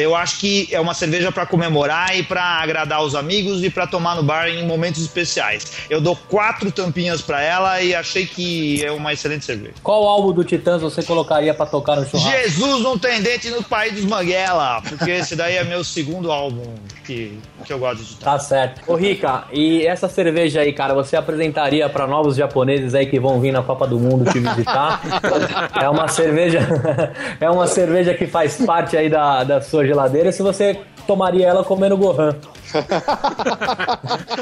eu 0.03 0.15
acho 0.15 0.39
que 0.39 0.69
é 0.73 0.81
uma 0.81 0.95
cerveja 0.95 1.31
para 1.31 1.47
comemorar 1.47 2.17
e 2.17 2.23
para 2.23 2.43
agradar 2.43 3.03
os 3.03 3.15
amigos 3.15 3.63
e 3.63 3.71
para 3.71 3.87
tomar 3.87 4.17
no 4.17 4.23
bar 4.23 4.49
em 4.49 4.67
momentos 4.67 5.03
especiais. 5.03 5.73
Eu 5.89 6.01
dou 6.01 6.17
quatro 6.17 6.71
tampinhas 6.71 7.21
para 7.23 7.43
ela 7.43 7.81
e 7.81 7.95
achei 7.95 8.27
que 8.27 8.85
é 8.85 8.91
uma 8.91 9.13
excelente 9.13 9.45
cerveja. 9.45 9.75
Qual 9.83 10.07
álbum 10.07 10.33
do 10.33 10.45
Titãs 10.45 10.83
você 10.83 11.03
colocaria 11.03 11.55
para 11.55 11.67
tocar 11.67 11.97
no 11.97 12.07
churrasco? 12.07 12.31
Jesus 12.31 12.83
não 12.83 12.99
tem 12.99 13.21
dente 13.23 13.51
no 13.51 13.63
País 13.63 13.95
dos 13.95 14.05
Manguela, 14.05 14.83
porque 14.83 15.11
esse 15.11 15.37
daí 15.37 15.57
é 15.57 15.65
meu 15.65 15.83
segundo 15.85 16.31
álbum 16.31 16.75
que, 17.05 17.39
que 17.65 17.73
eu 17.73 17.79
gosto 17.79 17.97
de 17.97 18.03
escutar. 18.03 18.33
Tá 18.33 18.39
certo. 18.39 18.83
Ô 18.87 18.95
Rica, 18.95 19.45
e 19.53 19.87
essa 19.87 20.09
cerveja 20.09 20.61
aí, 20.61 20.73
cara, 20.73 20.95
você 20.95 21.17
apresentaria 21.17 21.89
para 21.89 22.07
novos 22.07 22.37
japoneses 22.37 22.95
aí 22.95 23.07
que 23.07 23.19
vão 23.19 23.41
vir 23.41 23.53
na 23.53 23.63
Copa 23.63 23.87
do 23.87 23.99
Mundo 23.99 24.31
te 24.31 24.39
visitar? 24.39 25.01
é 25.81 25.89
uma 25.89 26.09
cerveja 26.09 26.61
é 27.41 27.51
uma 27.51 27.67
cerveja 27.67 28.15
que 28.15 28.27
faz 28.27 28.57
parte 28.65 28.97
aí 28.97 29.09
da, 29.09 29.45
da 29.45 29.61
sua 29.61 29.87
geladeira 29.89 30.31
se 30.31 30.43
você 30.43 30.81
tomaria 31.07 31.47
ela 31.47 31.65
comendo 31.65 31.97
Gohan. 31.97 32.37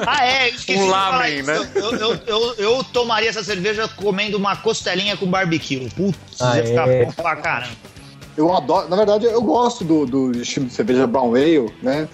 ah, 0.07 0.27
é, 0.27 0.51
esqueci 0.51 0.81
um 0.81 0.89
lamen, 0.89 1.43
né? 1.43 1.57
Eu, 1.75 1.93
eu, 1.93 2.19
eu, 2.27 2.55
eu, 2.59 2.85
tomaria 2.85 3.31
essa 3.31 3.45
cerveja 3.45 3.89
comendo 3.89 4.37
uma 4.37 4.57
costelinha 4.57 5.17
com 5.17 5.27
barbecue. 5.27 5.89
Putz, 5.97 6.41
ia 6.57 6.65
ficar 6.65 6.87
bom 6.87 7.13
pra 7.13 7.37
caramba. 7.37 7.77
Eu 8.37 8.53
adoro, 8.53 8.89
na 8.89 8.97
verdade, 8.97 9.25
eu 9.25 9.41
gosto 9.41 9.85
do, 9.85 10.05
do 10.05 10.33
estilo 10.33 10.67
de 10.67 10.73
cerveja 10.73 11.07
Brown 11.07 11.35
Ale, 11.35 11.73
né? 11.83 12.09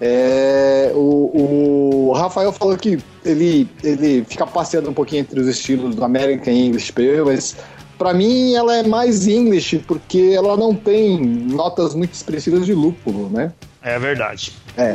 É, 0.00 0.92
o, 0.94 2.08
o, 2.08 2.12
Rafael 2.12 2.52
falou 2.52 2.76
que 2.76 2.98
ele, 3.24 3.68
ele 3.82 4.24
fica 4.24 4.46
passeando 4.46 4.88
um 4.88 4.94
pouquinho 4.94 5.20
entre 5.20 5.40
os 5.40 5.48
estilos 5.48 5.96
do 5.96 6.04
American 6.04 6.54
English 6.54 6.94
mas 7.26 7.56
para 7.98 8.14
mim 8.14 8.54
ela 8.54 8.76
é 8.76 8.82
mais 8.82 9.26
English 9.26 9.78
porque 9.86 10.32
ela 10.34 10.56
não 10.56 10.74
tem 10.74 11.18
notas 11.20 11.94
muito 11.94 12.14
expressivas 12.14 12.64
de 12.64 12.72
lúpulo, 12.72 13.28
né? 13.28 13.52
É 13.82 13.98
verdade. 13.98 14.52
É. 14.76 14.94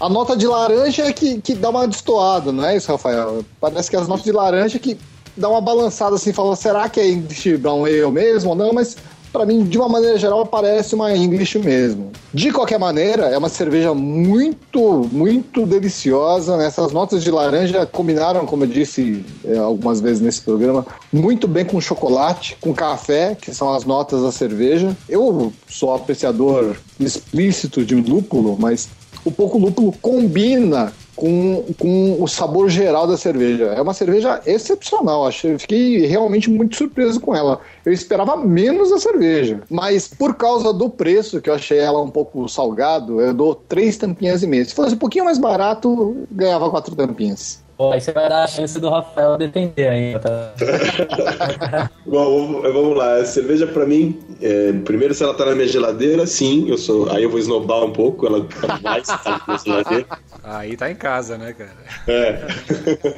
A 0.00 0.08
nota 0.08 0.36
de 0.36 0.46
laranja 0.46 1.04
é 1.04 1.12
que, 1.12 1.40
que 1.40 1.54
dá 1.54 1.70
uma 1.70 1.86
destoada, 1.86 2.52
não 2.52 2.64
é 2.64 2.76
isso, 2.76 2.90
Rafael? 2.90 3.44
Parece 3.60 3.90
que 3.90 3.96
as 3.96 4.08
notas 4.08 4.24
de 4.24 4.32
laranja 4.32 4.78
que 4.78 4.96
dá 5.36 5.48
uma 5.48 5.60
balançada 5.60 6.16
assim, 6.16 6.32
falando, 6.32 6.56
será 6.56 6.88
que 6.88 7.00
é 7.00 7.08
English 7.08 7.56
Brown 7.56 7.84
Ale 7.84 8.10
mesmo 8.10 8.50
ou 8.50 8.56
não? 8.56 8.72
Mas 8.72 8.96
para 9.32 9.46
mim, 9.46 9.64
de 9.64 9.78
uma 9.78 9.88
maneira 9.88 10.18
geral, 10.18 10.44
parece 10.44 10.94
uma 10.94 11.16
English 11.16 11.58
mesmo. 11.58 12.12
De 12.34 12.52
qualquer 12.52 12.78
maneira, 12.78 13.26
é 13.26 13.38
uma 13.38 13.48
cerveja 13.48 13.94
muito, 13.94 15.08
muito 15.10 15.64
deliciosa. 15.64 16.62
Essas 16.62 16.92
notas 16.92 17.24
de 17.24 17.30
laranja 17.30 17.86
combinaram, 17.86 18.44
como 18.44 18.64
eu 18.64 18.68
disse 18.68 19.24
é, 19.44 19.56
algumas 19.56 20.00
vezes 20.00 20.20
nesse 20.20 20.42
programa, 20.42 20.86
muito 21.12 21.48
bem 21.48 21.64
com 21.64 21.80
chocolate, 21.80 22.56
com 22.60 22.74
café, 22.74 23.34
que 23.34 23.54
são 23.54 23.72
as 23.72 23.84
notas 23.84 24.22
da 24.22 24.30
cerveja. 24.30 24.94
Eu 25.08 25.52
sou 25.68 25.94
apreciador 25.94 26.76
explícito 27.00 27.84
de 27.84 27.94
lúpulo, 27.94 28.56
mas 28.58 28.88
o 29.24 29.30
pouco 29.30 29.56
lúpulo 29.56 29.92
combina 30.02 30.92
com, 31.14 31.64
com 31.78 32.20
o 32.20 32.26
sabor 32.26 32.68
geral 32.68 33.06
da 33.06 33.16
cerveja. 33.16 33.66
É 33.66 33.80
uma 33.80 33.94
cerveja 33.94 34.40
excepcional, 34.46 35.26
achei, 35.26 35.58
fiquei 35.58 36.06
realmente 36.06 36.50
muito 36.50 36.76
surpreso 36.76 37.20
com 37.20 37.34
ela. 37.34 37.60
Eu 37.84 37.92
esperava 37.92 38.36
menos 38.36 38.92
a 38.92 38.98
cerveja, 38.98 39.60
mas 39.68 40.06
por 40.06 40.34
causa 40.34 40.72
do 40.72 40.88
preço, 40.88 41.40
que 41.40 41.50
eu 41.50 41.54
achei 41.54 41.78
ela 41.78 42.00
um 42.00 42.10
pouco 42.10 42.48
salgado, 42.48 43.20
eu 43.20 43.34
dou 43.34 43.54
três 43.54 43.96
tampinhas 43.96 44.42
e 44.42 44.46
meia. 44.46 44.64
Se 44.64 44.74
fosse 44.74 44.94
um 44.94 44.98
pouquinho 44.98 45.24
mais 45.24 45.38
barato, 45.38 46.26
ganhava 46.30 46.70
quatro 46.70 46.94
tampinhas. 46.94 47.62
Pô, 47.76 47.90
aí 47.90 48.00
você 48.00 48.12
vai 48.12 48.28
dar 48.28 48.44
a 48.44 48.46
chance 48.46 48.78
do 48.78 48.90
Rafael 48.90 49.36
defender 49.38 49.88
ainda. 49.88 50.20
Tá? 50.20 51.90
Bom, 52.06 52.60
vamos 52.60 52.96
lá. 52.96 53.16
A 53.16 53.24
cerveja 53.24 53.66
pra 53.66 53.86
mim, 53.86 54.20
é, 54.40 54.72
primeiro 54.84 55.14
se 55.14 55.24
ela 55.24 55.34
tá 55.34 55.46
na 55.46 55.54
minha 55.54 55.66
geladeira, 55.66 56.26
sim, 56.26 56.68
eu 56.68 56.76
sou. 56.76 57.10
Aí 57.10 57.22
eu 57.22 57.30
vou 57.30 57.38
esnobar 57.38 57.82
um 57.82 57.92
pouco, 57.92 58.26
ela 58.26 58.44
tá 58.44 58.78
mais 58.82 59.06
tá 59.06 59.20
na 59.24 59.42
minha 59.46 59.58
geladeira. 59.58 60.06
Aí 60.44 60.76
tá 60.76 60.90
em 60.90 60.94
casa, 60.94 61.38
né, 61.38 61.54
cara? 61.54 61.76
É. 62.06 62.46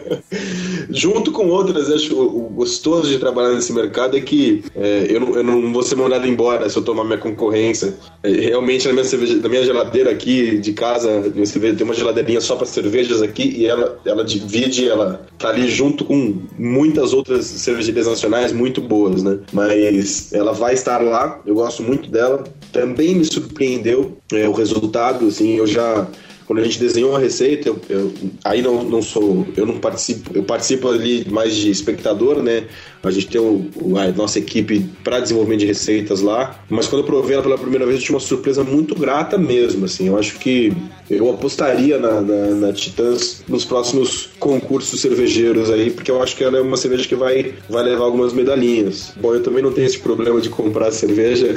Junto 0.89 1.33
com 1.33 1.49
outras, 1.49 1.91
acho 1.91 2.17
o 2.17 2.49
gostoso 2.49 3.09
de 3.09 3.19
trabalhar 3.19 3.55
nesse 3.55 3.73
mercado 3.73 4.17
é 4.17 4.21
que 4.21 4.54
é, 4.77 5.07
eu, 5.09 5.21
não, 5.21 5.35
eu 5.35 5.43
não 5.45 5.73
vou 5.73 5.83
ser 5.83 5.97
mandado 5.97 6.27
embora 6.27 6.69
se 6.69 6.77
eu 6.77 6.83
tomar 6.83 7.05
minha 7.05 7.19
concorrência. 7.19 7.95
É, 8.23 8.31
realmente 8.31 8.87
na 8.87 8.93
minha, 8.93 9.05
cerveja, 9.05 9.37
na 9.37 9.49
minha 9.49 9.65
geladeira 9.65 10.11
aqui 10.11 10.59
de 10.59 10.73
casa, 10.73 11.33
cerveja, 11.47 11.77
tem 11.77 11.85
uma 11.85 11.95
geladeirinha 11.95 12.41
só 12.41 12.57
para 12.57 12.67
cervejas 12.67 13.23
aqui 13.23 13.55
e 13.57 13.67
ela, 13.67 13.99
ela 14.05 14.25
divide, 14.25 14.89
ela 14.89 15.27
tá 15.39 15.49
ali 15.49 15.69
junto 15.69 16.05
com 16.05 16.43
muitas 16.59 17.13
outras 17.13 17.47
cervejarias 17.47 18.07
nacionais 18.07 18.53
muito 18.53 18.81
boas, 18.81 19.23
né? 19.23 19.39
Mas 19.53 20.33
ela 20.33 20.53
vai 20.53 20.75
estar 20.75 20.99
lá, 21.03 21.41
eu 21.47 21.55
gosto 21.55 21.83
muito 21.83 22.11
dela. 22.11 22.45
Também 22.73 23.15
me 23.15 23.25
surpreendeu 23.25 24.19
é, 24.33 24.49
o 24.49 24.53
resultado, 24.53 25.27
assim, 25.27 25.57
eu 25.57 25.67
já 25.67 26.07
quando 26.47 26.59
a 26.59 26.63
gente 26.63 26.79
desenhou 26.79 27.17
a 27.17 27.19
receita, 27.19 27.69
eu, 27.69 27.81
eu, 27.89 28.13
aí 28.45 28.61
não, 28.61 28.85
não 28.85 29.01
sou, 29.01 29.47
eu 29.57 29.65
não 29.65 29.79
participo, 29.79 30.31
eu 30.35 30.43
participo 30.43 30.89
ali 30.89 31.27
mais 31.31 31.55
de 31.55 31.71
espectador, 31.71 32.43
né? 32.43 32.65
A 33.09 33.11
gente 33.11 33.29
tem 33.29 33.41
o, 33.41 33.71
a 33.99 34.09
nossa 34.13 34.39
equipe 34.39 34.87
para 35.03 35.21
desenvolvimento 35.21 35.61
de 35.61 35.67
receitas 35.67 36.21
lá, 36.21 36.59
mas 36.69 36.87
quando 36.87 37.03
eu 37.03 37.07
provei 37.07 37.35
ela 37.35 37.43
pela 37.43 37.59
primeira 37.59 37.85
vez, 37.85 37.99
eu 37.99 38.05
tinha 38.07 38.15
uma 38.15 38.21
surpresa 38.21 38.65
muito 38.65 38.95
grata 38.95 39.37
mesmo, 39.37 39.85
assim. 39.85 40.09
Eu 40.09 40.19
acho 40.19 40.39
que 40.39 40.73
eu 41.11 41.31
apostaria 41.31 41.99
na, 41.99 42.21
na, 42.21 42.47
na 42.55 42.73
Titãs 42.73 43.43
nos 43.47 43.65
próximos 43.65 44.31
concursos 44.39 45.01
cervejeiros 45.01 45.71
aí, 45.71 45.91
porque 45.91 46.11
eu 46.11 46.23
acho 46.23 46.37
que 46.37 46.45
ela 46.45 46.59
é 46.59 46.61
uma 46.61 46.77
cerveja 46.77 47.07
que 47.07 47.15
vai, 47.15 47.55
vai 47.69 47.83
levar 47.83 48.05
algumas 48.05 48.33
medalhinhas. 48.33 49.13
Bom, 49.17 49.35
eu 49.35 49.43
também 49.43 49.63
não 49.63 49.73
tenho 49.73 49.87
esse 49.87 49.99
problema 49.99 50.41
de 50.41 50.49
comprar 50.49 50.91
cerveja. 50.91 51.49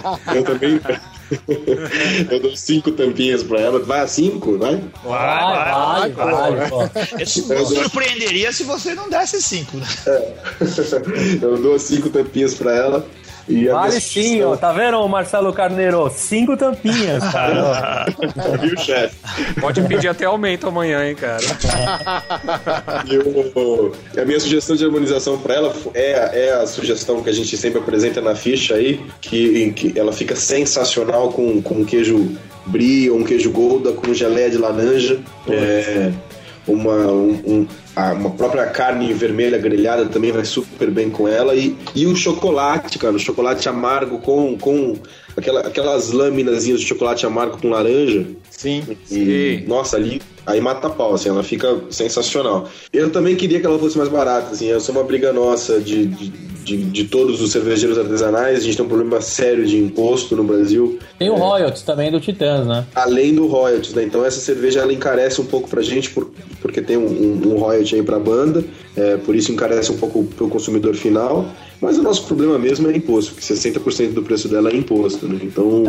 eu 0.34 0.44
também 0.44 0.80
eu 2.30 2.40
dou 2.40 2.56
cinco 2.56 2.90
tampinhas 2.92 3.42
pra 3.42 3.60
ela. 3.60 3.78
Vai 3.80 4.00
a 4.00 4.06
cinco, 4.06 4.58
vai? 4.58 4.82
Vai, 5.04 6.10
vai, 6.10 6.10
vai. 6.10 6.56
vai, 6.56 6.68
vai 6.68 7.22
Eu 7.22 7.66
surpreenderia 7.66 8.52
se 8.52 8.64
você 8.64 8.94
não 8.94 9.08
desse 9.08 9.40
cinco, 9.40 9.76
né? 9.76 9.86
É. 10.06 10.59
Eu 11.40 11.60
dou 11.60 11.78
cinco 11.78 12.10
tampinhas 12.10 12.54
pra 12.54 12.74
ela. 12.74 13.06
E 13.48 13.66
vale 13.66 14.00
sim, 14.00 14.42
ó. 14.42 14.56
Tá 14.56 14.72
vendo, 14.72 15.06
Marcelo 15.08 15.52
Carneiro? 15.52 16.08
Cinco 16.14 16.56
tampinhas, 16.56 17.22
cara. 17.32 18.06
Viu, 18.62 18.78
chefe? 18.78 19.16
Pode 19.60 19.82
pedir 19.82 20.08
até 20.08 20.24
aumento 20.24 20.68
amanhã, 20.68 21.08
hein, 21.08 21.16
cara. 21.16 21.42
Eu, 23.10 23.92
a 24.16 24.24
minha 24.24 24.38
sugestão 24.38 24.76
de 24.76 24.84
harmonização 24.84 25.36
para 25.38 25.54
ela 25.54 25.74
é, 25.94 26.46
é 26.48 26.52
a 26.52 26.66
sugestão 26.66 27.22
que 27.22 27.30
a 27.30 27.32
gente 27.32 27.56
sempre 27.56 27.80
apresenta 27.80 28.20
na 28.20 28.36
ficha 28.36 28.74
aí, 28.74 29.00
que, 29.20 29.72
que 29.72 29.98
ela 29.98 30.12
fica 30.12 30.36
sensacional 30.36 31.32
com, 31.32 31.60
com 31.60 31.84
queijo 31.84 32.36
brie 32.66 33.10
ou 33.10 33.18
um 33.18 33.24
queijo 33.24 33.50
golda 33.50 33.92
com 33.92 34.14
geleia 34.14 34.50
de 34.50 34.58
laranja. 34.58 35.18
É, 35.48 36.12
uma, 36.72 37.06
um, 37.06 37.66
uma 38.18 38.30
própria 38.30 38.66
carne 38.66 39.12
vermelha 39.12 39.58
grelhada 39.58 40.06
também 40.06 40.32
vai 40.32 40.44
super 40.44 40.90
bem 40.90 41.10
com 41.10 41.28
ela. 41.28 41.54
E, 41.54 41.76
e 41.94 42.06
o 42.06 42.16
chocolate, 42.16 42.98
cara, 42.98 43.14
o 43.14 43.18
chocolate 43.18 43.68
amargo 43.68 44.18
com, 44.18 44.56
com 44.58 44.94
aquela, 45.40 45.60
aquelas 45.60 46.10
lâminas 46.12 46.64
de 46.64 46.78
chocolate 46.78 47.26
amargo 47.26 47.58
com 47.60 47.68
laranja. 47.68 48.26
Sim. 48.50 48.82
E, 49.10 49.58
sim. 49.60 49.64
Nossa, 49.66 49.96
ali 49.96 50.20
aí 50.46 50.60
mata 50.60 50.86
a 50.86 50.90
pau, 50.90 51.14
assim, 51.14 51.28
ela 51.28 51.42
fica 51.42 51.80
sensacional. 51.90 52.68
Eu 52.92 53.10
também 53.10 53.36
queria 53.36 53.60
que 53.60 53.66
ela 53.66 53.78
fosse 53.78 53.96
mais 53.96 54.08
barata, 54.08 54.52
assim, 54.52 54.70
essa 54.70 54.90
é 54.90 54.92
uma 54.92 55.04
briga 55.04 55.32
nossa 55.32 55.80
de, 55.80 56.06
de 56.06 56.50
de, 56.62 56.76
de, 56.76 57.04
todos 57.04 57.40
os 57.40 57.52
cervejeiros 57.52 57.98
artesanais. 57.98 58.58
A 58.58 58.60
gente 58.60 58.76
tem 58.76 58.84
um 58.84 58.88
problema 58.88 59.20
sério 59.20 59.66
de 59.66 59.78
imposto 59.78 60.36
no 60.36 60.44
Brasil. 60.44 60.98
Tem 61.18 61.30
o 61.30 61.34
é, 61.34 61.38
royalties 61.38 61.82
também 61.82 62.10
do 62.10 62.20
Titãs, 62.20 62.66
né? 62.66 62.86
Além 62.94 63.34
do 63.34 63.46
royalties, 63.46 63.94
né? 63.94 64.04
Então 64.04 64.24
essa 64.24 64.40
cerveja 64.40 64.80
ela 64.80 64.92
encarece 64.92 65.40
um 65.40 65.46
pouco 65.46 65.68
pra 65.68 65.82
gente 65.82 66.10
por, 66.10 66.30
porque 66.60 66.80
tem 66.80 66.96
um, 66.96 67.06
um, 67.06 67.52
um 67.54 67.58
royalty 67.58 67.96
aí 67.96 68.02
pra 68.02 68.18
banda. 68.18 68.62
É, 68.96 69.16
por 69.16 69.34
isso 69.34 69.50
encarece 69.50 69.90
um 69.90 69.96
pouco 69.96 70.24
pro 70.24 70.48
consumidor 70.48 70.94
final. 70.94 71.46
Mas 71.80 71.96
o 71.96 72.02
nosso 72.02 72.24
problema 72.24 72.58
mesmo 72.58 72.90
é 72.90 72.96
imposto, 72.96 73.32
porque 73.32 73.54
60% 73.54 74.12
do 74.12 74.22
preço 74.22 74.48
dela 74.48 74.70
é 74.70 74.76
imposto, 74.76 75.26
né? 75.26 75.38
Então, 75.42 75.84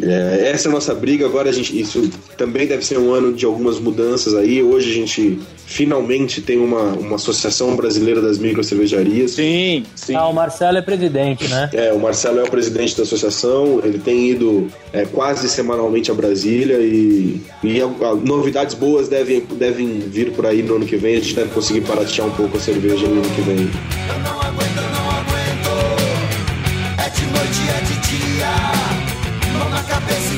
é, 0.00 0.50
essa 0.50 0.68
é 0.68 0.70
a 0.70 0.72
nossa 0.72 0.94
briga. 0.94 1.26
Agora 1.26 1.50
a 1.50 1.52
gente, 1.52 1.78
isso 1.78 2.10
também 2.38 2.66
deve 2.66 2.84
ser 2.84 2.98
um 2.98 3.12
ano 3.12 3.32
de 3.32 3.44
algumas 3.44 3.78
mudanças 3.78 4.34
aí. 4.34 4.62
Hoje 4.62 4.90
a 4.90 4.94
gente 4.94 5.38
finalmente 5.66 6.40
tem 6.40 6.58
uma, 6.58 6.92
uma 6.94 7.16
associação 7.16 7.76
brasileira 7.76 8.22
das 8.22 8.38
micro 8.38 8.64
cervejarias. 8.64 9.32
Sim, 9.32 9.84
sim. 9.94 10.14
Ah, 10.14 10.28
o 10.28 10.32
Marcelo 10.32 10.78
é 10.78 10.82
presidente, 10.82 11.46
né? 11.46 11.68
É, 11.74 11.92
o 11.92 11.98
Marcelo 11.98 12.40
é 12.40 12.44
o 12.44 12.50
presidente 12.50 12.96
da 12.96 13.02
associação. 13.02 13.80
Ele 13.84 13.98
tem 13.98 14.30
ido 14.30 14.68
é, 14.94 15.04
quase 15.04 15.46
semanalmente 15.48 16.10
a 16.10 16.14
Brasília 16.14 16.78
e, 16.78 17.42
e 17.62 17.82
a, 17.82 17.84
a, 17.84 18.14
novidades 18.14 18.74
boas 18.74 19.08
devem, 19.08 19.40
devem 19.58 19.98
vir 19.98 20.32
por 20.32 20.46
aí 20.46 20.62
no 20.62 20.76
ano 20.76 20.86
que 20.86 20.96
vem. 20.96 21.16
A 21.16 21.20
gente 21.20 21.34
deve 21.34 21.50
conseguir 21.50 21.82
paratear 21.82 22.26
um 22.26 22.32
pouco 22.32 22.56
a 22.56 22.60
cerveja 22.60 23.06
no 23.06 23.20
ano 23.20 23.30
que 23.34 23.40
vem. 23.42 23.70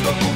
Thank 0.04 0.33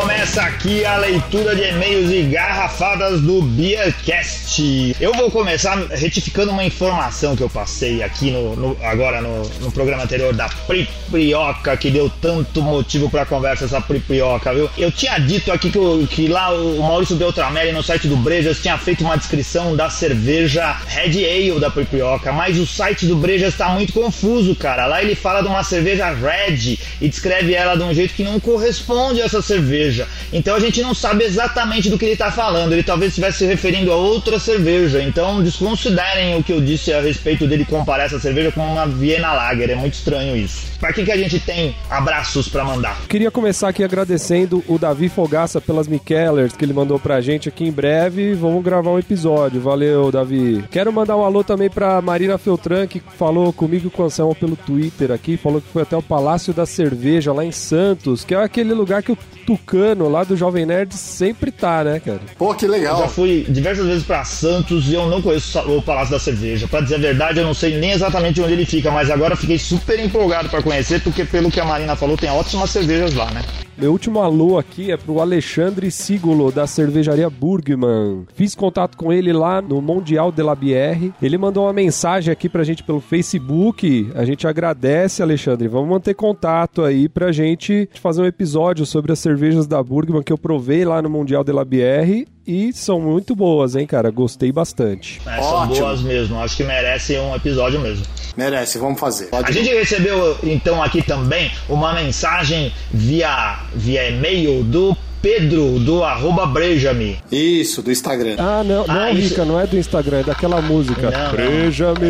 Começa 0.00 0.40
aqui 0.40 0.82
a 0.82 0.96
leitura 0.96 1.54
de 1.54 1.62
e-mails 1.62 2.10
e 2.10 2.22
garrafadas 2.22 3.20
do 3.20 3.42
Beercast. 3.42 4.96
Eu 4.98 5.12
vou 5.12 5.30
começar 5.30 5.76
retificando 5.90 6.52
uma 6.52 6.64
informação 6.64 7.36
que 7.36 7.42
eu 7.42 7.50
passei 7.50 8.02
aqui 8.02 8.30
no, 8.30 8.56
no 8.56 8.76
agora 8.82 9.20
no, 9.20 9.42
no, 9.60 9.70
programa 9.70 10.04
anterior 10.04 10.32
da 10.32 10.48
Priprioca, 10.48 11.76
que 11.76 11.90
deu 11.90 12.08
tanto 12.08 12.62
motivo 12.62 13.10
para 13.10 13.26
conversa 13.26 13.66
essa 13.66 13.78
Priprioca, 13.78 14.54
viu? 14.54 14.70
Eu 14.78 14.90
tinha 14.90 15.18
dito 15.18 15.52
aqui 15.52 15.70
que, 15.70 16.06
que 16.06 16.28
lá 16.28 16.50
o 16.50 16.80
Maurício 16.80 17.16
Beltramelli 17.16 17.70
no 17.70 17.82
site 17.82 18.08
do 18.08 18.16
Brejas 18.16 18.58
tinha 18.62 18.78
feito 18.78 19.04
uma 19.04 19.18
descrição 19.18 19.76
da 19.76 19.90
cerveja 19.90 20.78
Red 20.86 21.26
Ale 21.26 21.60
da 21.60 21.70
Priprioca, 21.70 22.32
mas 22.32 22.58
o 22.58 22.66
site 22.66 23.04
do 23.04 23.16
Brejas 23.16 23.52
está 23.52 23.68
muito 23.68 23.92
confuso, 23.92 24.54
cara. 24.54 24.86
Lá 24.86 25.02
ele 25.02 25.14
fala 25.14 25.42
de 25.42 25.48
uma 25.48 25.62
cerveja 25.62 26.10
Red 26.10 26.78
e 27.02 27.08
descreve 27.08 27.52
ela 27.52 27.76
de 27.76 27.82
um 27.82 27.92
jeito 27.92 28.14
que 28.14 28.24
não 28.24 28.40
corresponde 28.40 29.20
a 29.20 29.26
essa 29.26 29.42
cerveja 29.42 29.89
cerveja. 29.90 30.06
Então 30.32 30.54
a 30.54 30.60
gente 30.60 30.80
não 30.80 30.94
sabe 30.94 31.24
exatamente 31.24 31.90
do 31.90 31.98
que 31.98 32.04
ele 32.04 32.12
está 32.12 32.30
falando. 32.30 32.72
Ele 32.72 32.82
talvez 32.82 33.10
estivesse 33.10 33.38
se 33.38 33.46
referindo 33.46 33.92
a 33.92 33.96
outra 33.96 34.38
cerveja. 34.38 35.02
Então 35.02 35.42
desconsiderem 35.42 36.36
o 36.36 36.42
que 36.42 36.52
eu 36.52 36.60
disse 36.60 36.92
a 36.92 37.00
respeito 37.00 37.46
dele 37.46 37.64
comparar 37.64 38.04
essa 38.04 38.18
cerveja 38.18 38.52
com 38.52 38.60
uma 38.60 38.86
Viena 38.86 39.32
Lager. 39.32 39.70
É 39.70 39.74
muito 39.74 39.94
estranho 39.94 40.36
isso. 40.36 40.70
Para 40.78 40.92
quem 40.92 41.04
que 41.04 41.12
a 41.12 41.16
gente 41.16 41.38
tem 41.38 41.74
abraços 41.90 42.48
para 42.48 42.64
mandar? 42.64 42.98
Queria 43.06 43.30
começar 43.30 43.68
aqui 43.68 43.84
agradecendo 43.84 44.64
o 44.66 44.78
Davi 44.78 45.08
Fogaça 45.08 45.60
pelas 45.60 45.86
Mikellers 45.86 46.54
que 46.54 46.64
ele 46.64 46.72
mandou 46.72 46.98
pra 46.98 47.20
gente 47.20 47.48
aqui 47.48 47.64
em 47.64 47.72
breve. 47.72 48.32
Vamos 48.32 48.64
gravar 48.64 48.90
um 48.90 48.98
episódio. 48.98 49.60
Valeu, 49.60 50.10
Davi. 50.10 50.64
Quero 50.70 50.92
mandar 50.92 51.16
um 51.16 51.24
alô 51.24 51.44
também 51.44 51.68
pra 51.68 52.00
Marina 52.00 52.38
Feltran, 52.38 52.86
que 52.86 53.02
falou 53.18 53.52
comigo 53.52 53.90
com 53.90 54.02
o 54.02 54.06
Anselmo 54.06 54.34
pelo 54.34 54.56
Twitter 54.56 55.10
aqui. 55.10 55.36
Falou 55.36 55.60
que 55.60 55.68
foi 55.68 55.82
até 55.82 55.96
o 55.96 56.02
Palácio 56.02 56.54
da 56.54 56.64
Cerveja 56.64 57.32
lá 57.32 57.44
em 57.44 57.52
Santos, 57.52 58.24
que 58.24 58.34
é 58.34 58.42
aquele 58.42 58.72
lugar 58.72 59.02
que 59.02 59.12
o 59.12 59.18
Tucano 59.46 59.79
lá 60.08 60.24
do 60.24 60.36
Jovem 60.36 60.66
Nerd 60.66 60.94
sempre 60.94 61.50
tá, 61.50 61.84
né, 61.84 62.00
cara? 62.00 62.20
Pô, 62.38 62.54
que 62.54 62.66
legal. 62.66 62.96
Eu 62.96 63.02
já 63.04 63.08
fui 63.08 63.44
diversas 63.48 63.86
vezes 63.86 64.04
para 64.04 64.24
Santos 64.24 64.88
e 64.88 64.94
eu 64.94 65.06
não 65.06 65.20
conheço 65.20 65.58
o 65.60 65.82
Palácio 65.82 66.12
da 66.12 66.18
Cerveja. 66.18 66.68
Para 66.68 66.80
dizer 66.80 66.96
a 66.96 66.98
verdade, 66.98 67.38
eu 67.38 67.44
não 67.44 67.54
sei 67.54 67.78
nem 67.78 67.92
exatamente 67.92 68.40
onde 68.40 68.52
ele 68.52 68.66
fica, 68.66 68.90
mas 68.90 69.10
agora 69.10 69.36
fiquei 69.36 69.58
super 69.58 69.98
empolgado 69.98 70.48
para 70.48 70.62
conhecer, 70.62 71.02
porque 71.02 71.24
pelo 71.24 71.50
que 71.50 71.60
a 71.60 71.64
Marina 71.64 71.96
falou, 71.96 72.16
tem 72.16 72.30
ótimas 72.30 72.70
cervejas 72.70 73.14
lá, 73.14 73.30
né? 73.30 73.42
Meu 73.80 73.92
último 73.92 74.20
alô 74.20 74.58
aqui 74.58 74.90
é 74.90 74.96
pro 74.98 75.20
Alexandre 75.20 75.90
Sigolo, 75.90 76.52
da 76.52 76.66
cervejaria 76.66 77.30
Burgman. 77.30 78.26
Fiz 78.34 78.54
contato 78.54 78.94
com 78.94 79.10
ele 79.10 79.32
lá 79.32 79.62
no 79.62 79.80
Mundial 79.80 80.30
de 80.30 80.42
la 80.42 80.54
Bière. 80.54 81.14
Ele 81.22 81.38
mandou 81.38 81.64
uma 81.64 81.72
mensagem 81.72 82.30
aqui 82.30 82.46
pra 82.46 82.62
gente 82.62 82.82
pelo 82.82 83.00
Facebook. 83.00 84.12
A 84.14 84.22
gente 84.26 84.46
agradece, 84.46 85.22
Alexandre. 85.22 85.66
Vamos 85.66 85.88
manter 85.88 86.12
contato 86.12 86.82
aí 86.82 87.08
pra 87.08 87.32
gente 87.32 87.88
fazer 87.94 88.20
um 88.20 88.26
episódio 88.26 88.84
sobre 88.84 89.12
as 89.12 89.18
cervejas 89.18 89.66
da 89.66 89.82
Burgman 89.82 90.22
que 90.22 90.32
eu 90.32 90.36
provei 90.36 90.84
lá 90.84 91.00
no 91.00 91.08
Mundial 91.08 91.42
de 91.42 91.50
la 91.50 91.64
Bière 91.64 92.26
e 92.50 92.72
são 92.72 93.00
muito 93.00 93.36
boas, 93.36 93.76
hein, 93.76 93.86
cara? 93.86 94.10
Gostei 94.10 94.50
bastante. 94.50 95.22
É, 95.24 95.40
são 95.40 95.54
Ótimo. 95.54 95.76
boas 95.76 96.00
mesmo, 96.02 96.40
acho 96.40 96.56
que 96.56 96.64
merece 96.64 97.16
um 97.16 97.32
episódio 97.34 97.78
mesmo. 97.80 98.04
Merece, 98.36 98.78
vamos 98.78 98.98
fazer. 98.98 99.26
A 99.26 99.36
Pode 99.36 99.52
gente 99.52 99.72
recebeu 99.72 100.36
então 100.42 100.82
aqui 100.82 101.00
também 101.00 101.50
uma 101.68 101.92
mensagem 101.92 102.72
via, 102.90 103.60
via 103.72 104.08
e-mail 104.08 104.64
do 104.64 104.96
Pedro 105.22 105.78
do 105.78 106.02
arroba 106.02 106.46
Brejame. 106.46 107.18
Isso, 107.30 107.82
do 107.82 107.90
Instagram. 107.92 108.36
Ah, 108.38 108.62
não, 108.64 108.86
não, 108.86 108.94
Ah, 108.94 109.10
Rica, 109.10 109.44
não 109.44 109.60
é 109.60 109.66
do 109.66 109.76
Instagram, 109.76 110.20
é 110.20 110.22
daquela 110.22 110.60
música. 110.62 111.10
Não, 111.10 111.24
não. 111.24 111.30
Breja-me, 111.32 112.08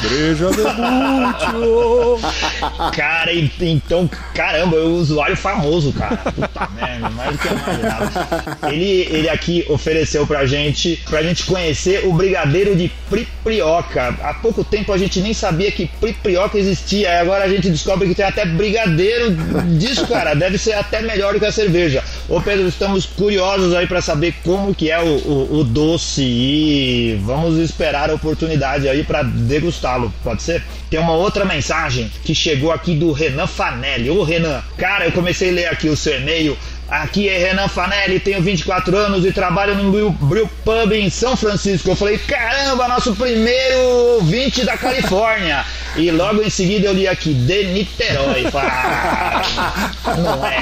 breja-me 0.00 0.56
muito. 0.78 2.20
Cara, 2.94 3.32
então, 3.34 4.08
caramba, 4.34 4.76
é 4.76 4.80
um 4.80 4.94
usuário 4.94 5.36
famoso, 5.36 5.92
cara. 5.92 6.16
Puta 6.16 6.68
merda, 6.74 7.10
mais 7.10 7.32
do 7.32 7.38
que 7.38 7.48
eu 7.48 7.52
imaginava. 7.52 8.58
Ele, 8.72 9.08
ele 9.10 9.28
aqui 9.28 9.64
ofereceu 9.68 10.26
pra 10.26 10.46
gente, 10.46 11.02
pra 11.08 11.22
gente 11.22 11.44
conhecer 11.44 12.06
o 12.06 12.12
brigadeiro 12.12 12.76
de 12.76 12.90
Priprioca. 13.10 14.14
Há 14.22 14.34
pouco 14.34 14.62
tempo 14.62 14.92
a 14.92 14.98
gente 14.98 15.20
nem 15.20 15.34
sabia 15.34 15.70
que 15.72 15.86
Priprioca 16.00 16.58
existia, 16.58 17.08
e 17.08 17.16
agora 17.16 17.44
a 17.44 17.48
gente 17.48 17.68
descobre 17.70 18.08
que 18.08 18.14
tem 18.14 18.24
até 18.24 18.44
brigadeiro 18.44 19.32
disso, 19.76 20.06
cara. 20.06 20.34
Deve 20.34 20.56
ser 20.58 20.74
até 20.74 21.02
melhor 21.02 21.34
do 21.34 21.40
que 21.40 21.46
a 21.46 21.52
cerveja. 21.52 22.02
Ô 22.28 22.42
Pedro, 22.42 22.68
estamos 22.68 23.06
curiosos 23.06 23.74
aí 23.74 23.86
pra 23.86 24.02
saber 24.02 24.34
como 24.44 24.74
que 24.74 24.90
é 24.90 25.00
o, 25.00 25.16
o, 25.16 25.60
o 25.60 25.64
doce 25.64 26.22
e 26.22 27.18
vamos 27.24 27.56
esperar 27.56 28.10
a 28.10 28.14
oportunidade 28.14 28.86
aí 28.86 29.02
pra 29.02 29.22
degustá-lo, 29.22 30.12
pode 30.22 30.42
ser? 30.42 30.62
Tem 30.90 31.00
uma 31.00 31.14
outra 31.14 31.46
mensagem 31.46 32.12
que 32.22 32.34
chegou 32.34 32.70
aqui 32.70 32.94
do 32.94 33.12
Renan 33.12 33.46
Fanelli. 33.46 34.10
Ô 34.10 34.22
Renan, 34.22 34.62
cara, 34.76 35.06
eu 35.06 35.12
comecei 35.12 35.48
a 35.48 35.52
ler 35.52 35.66
aqui 35.68 35.88
o 35.88 35.96
seu 35.96 36.20
e-mail. 36.20 36.54
Aqui 36.86 37.30
é 37.30 37.38
Renan 37.38 37.68
Fanelli, 37.68 38.20
tenho 38.20 38.42
24 38.42 38.94
anos 38.96 39.24
e 39.24 39.32
trabalho 39.32 39.74
no 39.74 39.90
Brew, 39.90 40.10
Brew 40.10 40.50
Pub 40.64 40.92
em 40.92 41.08
São 41.08 41.34
Francisco. 41.34 41.90
Eu 41.90 41.96
falei, 41.96 42.18
caramba, 42.18 42.88
nosso 42.88 43.14
primeiro 43.14 43.78
ouvinte 44.16 44.64
da 44.66 44.76
Califórnia. 44.76 45.64
E 45.96 46.10
logo 46.10 46.42
em 46.42 46.50
seguida 46.50 46.88
eu 46.88 46.92
li 46.92 47.08
aqui, 47.08 47.32
de 47.32 47.64
Niterói. 47.68 48.50
Falei, 48.50 48.70
Ah, 50.04 50.16
não 50.16 50.46
é. 50.46 50.60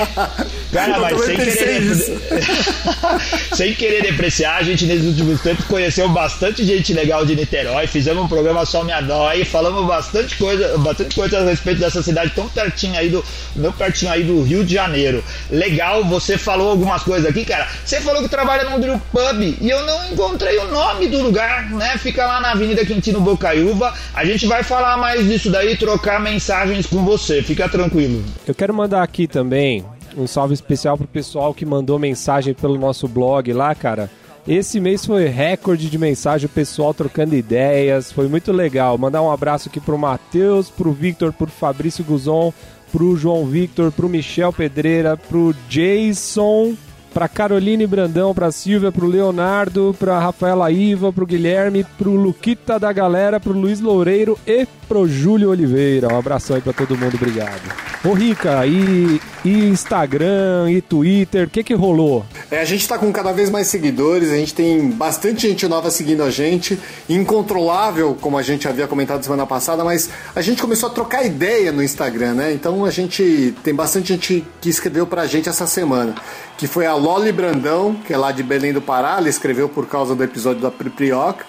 Cara, 0.72 0.96
Eu 0.96 1.00
mas 1.00 1.24
sem 1.24 1.36
querer, 1.36 1.94
sem 3.54 3.74
querer 3.74 4.02
depreciar, 4.02 4.56
a 4.56 4.62
gente 4.62 4.84
nesses 4.84 5.06
últimos 5.06 5.40
tempos 5.40 5.64
conheceu 5.66 6.08
bastante 6.08 6.64
gente 6.64 6.92
legal 6.92 7.24
de 7.24 7.36
Niterói, 7.36 7.86
fizemos 7.86 8.24
um 8.24 8.28
programa 8.28 8.64
Só 8.66 8.82
Me 8.82 8.92
Adói, 8.92 9.44
falamos 9.44 9.86
bastante 9.86 10.36
coisa, 10.36 10.76
bastante 10.78 11.14
coisa 11.14 11.38
a 11.38 11.44
respeito 11.44 11.80
dessa 11.80 12.02
cidade 12.02 12.32
tão 12.34 12.48
pertinho 12.48 12.98
aí 12.98 13.08
do, 13.08 13.24
tão 13.60 13.72
pertinho 13.72 14.12
aí 14.12 14.24
do 14.24 14.42
Rio 14.42 14.64
de 14.64 14.74
Janeiro. 14.74 15.22
Legal, 15.50 16.04
você 16.04 16.36
falou 16.36 16.70
algumas 16.70 17.02
coisas 17.02 17.28
aqui, 17.28 17.44
cara. 17.44 17.66
Você 17.84 18.00
falou 18.00 18.22
que 18.22 18.28
trabalha 18.28 18.68
no 18.68 18.78
Brew 18.78 19.00
Pub 19.12 19.56
e 19.60 19.70
eu 19.70 19.84
não 19.86 20.12
encontrei 20.12 20.58
o 20.58 20.68
nome 20.68 21.06
do 21.06 21.22
lugar, 21.22 21.70
né? 21.70 21.96
Fica 21.98 22.26
lá 22.26 22.40
na 22.40 22.52
Avenida 22.52 22.84
Quintino 22.84 23.20
Bocaiúva. 23.20 23.94
A 24.14 24.24
gente 24.24 24.46
vai 24.46 24.62
falar 24.62 24.96
mais 24.96 25.26
disso 25.26 25.50
daí, 25.50 25.76
trocar 25.76 26.20
mensagens 26.20 26.86
com 26.86 27.04
você. 27.04 27.42
Fica 27.42 27.68
tranquilo. 27.68 28.24
Eu 28.46 28.54
quero 28.54 28.74
mandar 28.74 29.02
aqui 29.02 29.26
também 29.26 29.84
um 30.16 30.26
salve 30.26 30.54
especial 30.54 30.96
pro 30.96 31.06
pessoal 31.06 31.52
que 31.52 31.66
mandou 31.66 31.98
mensagem 31.98 32.54
pelo 32.54 32.78
nosso 32.78 33.06
blog 33.06 33.52
lá, 33.52 33.74
cara. 33.74 34.10
Esse 34.46 34.78
mês 34.78 35.04
foi 35.04 35.26
recorde 35.26 35.90
de 35.90 35.98
mensagem, 35.98 36.46
o 36.46 36.48
pessoal 36.48 36.94
trocando 36.94 37.34
ideias, 37.34 38.12
foi 38.12 38.28
muito 38.28 38.52
legal. 38.52 38.96
Mandar 38.96 39.20
um 39.20 39.30
abraço 39.30 39.68
aqui 39.68 39.80
pro 39.80 39.98
Matheus, 39.98 40.70
pro 40.70 40.92
Victor, 40.92 41.32
pro 41.32 41.48
Fabrício 41.48 42.04
Guzon, 42.04 42.52
pro 42.92 43.16
João 43.16 43.44
Victor, 43.44 43.90
pro 43.90 44.08
Michel 44.08 44.52
Pedreira, 44.52 45.16
pro 45.16 45.52
Jason, 45.68 46.74
pra 47.12 47.28
Caroline 47.28 47.86
Brandão, 47.88 48.32
pra 48.32 48.52
Silvia, 48.52 48.92
pro 48.92 49.08
Leonardo, 49.08 49.96
pra 49.98 50.20
Rafaela 50.20 50.70
Iva, 50.70 51.12
pro 51.12 51.26
Guilherme, 51.26 51.82
pro 51.98 52.14
Luquita 52.14 52.78
da 52.78 52.92
galera, 52.92 53.40
pro 53.40 53.52
Luiz 53.52 53.80
Loureiro 53.80 54.38
e 54.46 54.64
pro 54.86 55.08
Júlio 55.08 55.50
Oliveira. 55.50 56.12
Um 56.12 56.18
abração 56.18 56.56
aí 56.56 56.62
pra 56.62 56.72
todo 56.72 56.96
mundo, 56.96 57.14
obrigado. 57.14 57.62
Ô 58.04 58.12
Rica, 58.12 58.64
e, 58.66 59.20
e 59.44 59.68
Instagram, 59.68 60.70
e 60.70 60.80
Twitter, 60.80 61.46
o 61.46 61.50
que 61.50 61.64
que 61.64 61.74
rolou? 61.74 62.24
É, 62.50 62.60
a 62.60 62.64
gente 62.64 62.86
tá 62.86 62.96
com 62.96 63.12
cada 63.12 63.32
vez 63.32 63.50
mais 63.50 63.66
seguidores, 63.66 64.30
a 64.30 64.36
gente 64.36 64.54
tem 64.54 64.90
bastante 64.90 65.48
gente 65.48 65.66
nova 65.66 65.90
seguindo 65.90 66.22
a 66.22 66.30
gente, 66.30 66.78
incontrolável, 67.08 68.16
como 68.20 68.38
a 68.38 68.42
gente 68.42 68.68
havia 68.68 68.86
comentado 68.86 69.24
semana 69.24 69.44
passada, 69.44 69.82
mas 69.82 70.08
a 70.36 70.40
gente 70.40 70.62
começou 70.62 70.88
a 70.88 70.92
trocar 70.92 71.24
ideia 71.24 71.72
no 71.72 71.82
Instagram, 71.82 72.34
né? 72.34 72.52
Então 72.52 72.84
a 72.84 72.90
gente 72.90 73.54
tem 73.64 73.74
bastante 73.74 74.12
gente 74.12 74.44
que 74.60 74.68
escreveu 74.68 75.06
pra 75.06 75.26
gente 75.26 75.48
essa 75.48 75.66
semana, 75.66 76.14
que 76.56 76.68
foi 76.68 76.86
a 76.86 76.94
Loli 76.94 77.32
Brandão, 77.32 77.94
que 78.06 78.12
é 78.12 78.16
lá 78.16 78.30
de 78.30 78.42
Belém 78.42 78.72
do 78.72 78.80
Pará, 78.80 79.16
ela 79.18 79.28
escreveu 79.28 79.68
por 79.68 79.86
causa 79.86 80.14
do 80.14 80.22
episódio 80.22 80.62
da 80.62 80.70
Priprioca. 80.70 81.44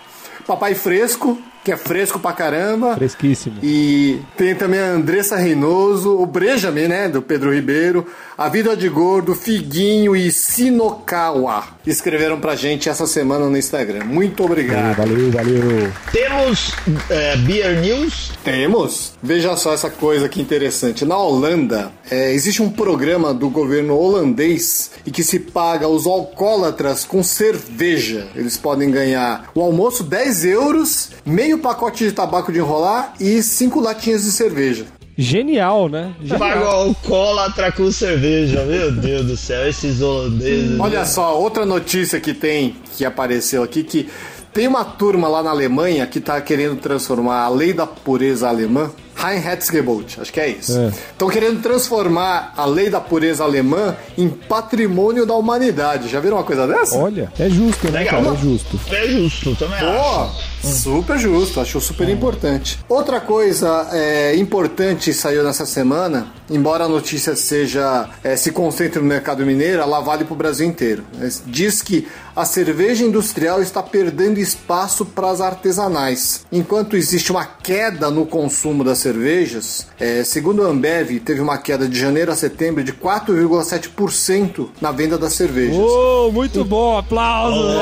Papai 0.48 0.74
Fresco, 0.74 1.38
que 1.68 1.72
é 1.74 1.76
fresco 1.76 2.18
pra 2.18 2.32
caramba. 2.32 2.96
Fresquíssimo. 2.96 3.58
E 3.62 4.22
tem 4.38 4.56
também 4.56 4.80
a 4.80 4.86
Andressa 4.86 5.36
Reynoso, 5.36 6.18
o 6.18 6.26
Brejame, 6.26 6.88
né, 6.88 7.10
do 7.10 7.22
Pedro 7.22 7.54
Ribeiro, 7.54 8.08
a 8.38 8.48
Vida 8.48 8.74
de 8.78 8.88
Gordo, 8.88 9.36
Figuinho 9.36 10.16
e 10.16 10.32
Sinokawa. 10.32 11.66
Escreveram 11.86 12.40
pra 12.40 12.56
gente 12.56 12.88
essa 12.88 13.06
semana 13.06 13.50
no 13.50 13.58
Instagram. 13.58 14.06
Muito 14.06 14.46
obrigado. 14.46 14.96
Valeu, 14.96 15.30
valeu. 15.30 15.92
Temos 16.10 16.72
é, 17.10 17.36
Beer 17.36 17.82
News. 17.82 18.32
Temos. 18.46 19.12
Veja 19.22 19.58
só 19.58 19.74
essa 19.74 19.90
coisa 19.90 20.30
que 20.30 20.42
interessante. 20.42 21.04
Na 21.04 21.18
Holanda, 21.18 21.92
é, 22.10 22.32
existe 22.32 22.62
um 22.62 22.70
programa 22.70 23.34
do 23.34 23.50
governo 23.50 23.98
holandês 23.98 24.92
e 25.06 25.12
que 25.12 25.24
se 25.24 25.38
paga 25.38 25.86
aos 25.86 26.06
alcoólatras 26.06 27.04
com 27.04 27.22
cerveja. 27.22 28.28
Eles 28.36 28.56
podem 28.56 28.90
ganhar 28.90 29.50
o 29.54 29.62
almoço 29.62 30.04
10 30.04 30.46
euros, 30.46 31.10
meio 31.26 31.57
pacote 31.58 32.06
de 32.06 32.12
tabaco 32.12 32.52
de 32.52 32.60
enrolar 32.60 33.14
e 33.20 33.42
5 33.42 33.80
latinhas 33.80 34.24
de 34.24 34.32
cerveja. 34.32 34.86
Genial, 35.18 35.90
né? 35.90 36.14
Genial. 36.22 36.64
alcoólatra 36.66 37.72
com 37.72 37.92
cerveja. 37.92 38.64
Meu 38.66 38.92
Deus 38.92 39.26
do 39.26 39.36
céu, 39.36 39.68
esses 39.68 40.00
holandeses. 40.00 40.80
Olha 40.80 41.06
só, 41.06 41.40
outra 41.40 41.66
notícia 41.66 42.20
que 42.20 42.36
tem, 42.36 42.76
que 42.96 43.04
apareceu 43.04 43.64
aqui, 43.64 43.84
que 43.84 44.08
tem 44.54 44.68
uma 44.68 44.86
turma 44.86 45.28
lá 45.28 45.42
na 45.42 45.50
Alemanha 45.50 46.06
que 46.06 46.20
está 46.20 46.40
querendo 46.40 46.76
transformar 46.78 47.44
a 47.44 47.50
lei 47.50 47.74
da 47.74 47.88
pureza 47.88 48.48
alemã, 48.48 48.92
Reinheitsgebot, 49.16 50.22
acho 50.22 50.32
que 50.32 50.40
é 50.40 50.50
isso. 50.50 50.78
É. 50.78 50.88
Estão 50.88 51.28
querendo 51.28 51.62
transformar 51.62 52.54
a 52.56 52.66
lei 52.66 52.90
da 52.90 53.00
pureza 53.02 53.44
alemã 53.44 53.96
em 54.16 54.30
patrimônio 54.30 55.26
da 55.26 55.34
humanidade. 55.34 56.08
Já 56.08 56.20
viram 56.20 56.38
uma 56.38 56.44
coisa 56.44 56.68
dessa? 56.68 56.96
Olha, 56.96 57.32
é 57.40 57.50
justo, 57.50 57.90
né, 57.92 58.00
Legal. 58.00 58.24
cara? 58.24 58.36
É 58.36 58.38
justo. 58.38 58.80
É 58.92 59.08
justo, 59.08 59.56
também 59.56 59.80
Pô, 59.80 59.86
acho. 59.86 60.36
Super 60.64 61.18
justo, 61.18 61.60
acho 61.60 61.80
super 61.80 62.10
importante. 62.10 62.80
Outra 62.90 63.20
coisa 63.20 63.90
é, 63.92 64.36
importante 64.36 65.14
saiu 65.14 65.44
nessa 65.44 65.66
semana, 65.66 66.28
embora 66.50 66.86
a 66.86 66.88
notícia 66.88 67.36
seja 67.36 68.10
é, 68.24 68.36
se 68.36 68.52
concentre 68.52 69.00
no 69.00 69.06
mercado 69.06 69.46
mineiro, 69.46 69.82
ela 69.82 70.00
vale 70.00 70.24
para 70.26 70.34
o 70.34 70.38
Brasil 70.38 70.68
inteiro. 70.68 71.04
É, 71.22 71.28
Diz 71.46 71.82
que 71.82 72.08
a 72.36 72.46
cerveja 72.46 73.04
industrial 73.04 73.62
está 73.64 73.82
perdendo 73.82 74.40
espaço 74.40 75.04
para 75.04 75.30
as 75.32 75.42
artesanais. 75.42 76.46
Enquanto 76.52 76.96
existe 76.96 77.32
uma 77.32 77.44
queda 77.46 78.12
no 78.12 78.28
consumo 78.28 78.84
das 78.84 79.00
cervejas, 79.00 79.88
é, 80.00 80.24
segundo 80.24 80.64
a 80.64 80.68
Ambev, 80.68 81.20
teve 81.20 81.42
uma 81.42 81.58
queda 81.58 81.88
de 81.88 82.00
janeiro 82.00 82.32
a 82.32 82.36
setembro 82.36 82.84
de 82.84 82.94
4,7% 82.94 84.70
na 84.80 84.92
venda 84.92 85.18
das 85.18 85.34
cervejas. 85.34 85.76
Oh, 85.76 86.32
muito 86.32 86.64
bom, 86.64 86.98
aplausos. 86.98 87.76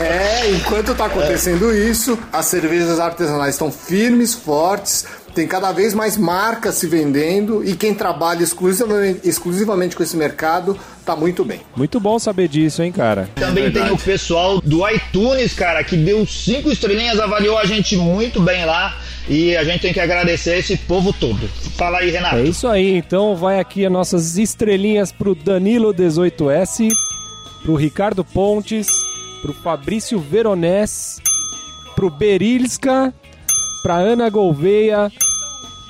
É, 0.00 0.53
enquanto 0.54 0.94
tá 0.94 1.06
acontecendo 1.06 1.74
isso, 1.74 2.18
as 2.32 2.46
cervejas 2.46 3.00
artesanais 3.00 3.54
estão 3.54 3.70
firmes, 3.70 4.34
fortes, 4.34 5.04
tem 5.34 5.48
cada 5.48 5.72
vez 5.72 5.92
mais 5.92 6.16
marcas 6.16 6.76
se 6.76 6.86
vendendo 6.86 7.64
e 7.64 7.74
quem 7.74 7.92
trabalha 7.92 8.42
exclusivamente, 8.42 9.28
exclusivamente 9.28 9.96
com 9.96 10.02
esse 10.02 10.16
mercado 10.16 10.78
tá 11.04 11.16
muito 11.16 11.44
bem. 11.44 11.60
Muito 11.76 11.98
bom 11.98 12.18
saber 12.18 12.48
disso, 12.48 12.82
hein, 12.82 12.92
cara? 12.92 13.28
Também 13.34 13.70
tem 13.70 13.90
o 13.90 13.98
pessoal 13.98 14.60
do 14.60 14.88
iTunes, 14.88 15.52
cara, 15.52 15.82
que 15.82 15.96
deu 15.96 16.24
cinco 16.24 16.70
estrelinhas, 16.70 17.18
avaliou 17.18 17.58
a 17.58 17.66
gente 17.66 17.96
muito 17.96 18.40
bem 18.40 18.64
lá. 18.64 18.96
E 19.26 19.56
a 19.56 19.64
gente 19.64 19.80
tem 19.80 19.92
que 19.92 20.00
agradecer 20.00 20.58
esse 20.58 20.76
povo 20.76 21.10
todo. 21.10 21.48
Fala 21.78 22.00
aí, 22.00 22.10
Renato. 22.10 22.36
É 22.36 22.42
isso 22.42 22.68
aí, 22.68 22.94
então 22.94 23.34
vai 23.34 23.58
aqui 23.58 23.86
as 23.86 23.90
nossas 23.90 24.36
estrelinhas 24.36 25.10
pro 25.10 25.34
Danilo 25.34 25.94
18S, 25.94 26.90
pro 27.62 27.74
Ricardo 27.74 28.22
Pontes, 28.22 28.86
pro 29.44 29.52
Fabrício 29.52 30.18
Veronés, 30.18 31.20
pro 31.94 32.08
Berilska, 32.08 33.12
pra 33.82 33.96
Ana 33.96 34.30
Gouveia, 34.30 35.12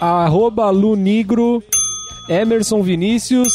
arroba 0.00 0.68
Lunigro 0.70 1.62
Emerson 2.28 2.82
Vinícius, 2.82 3.52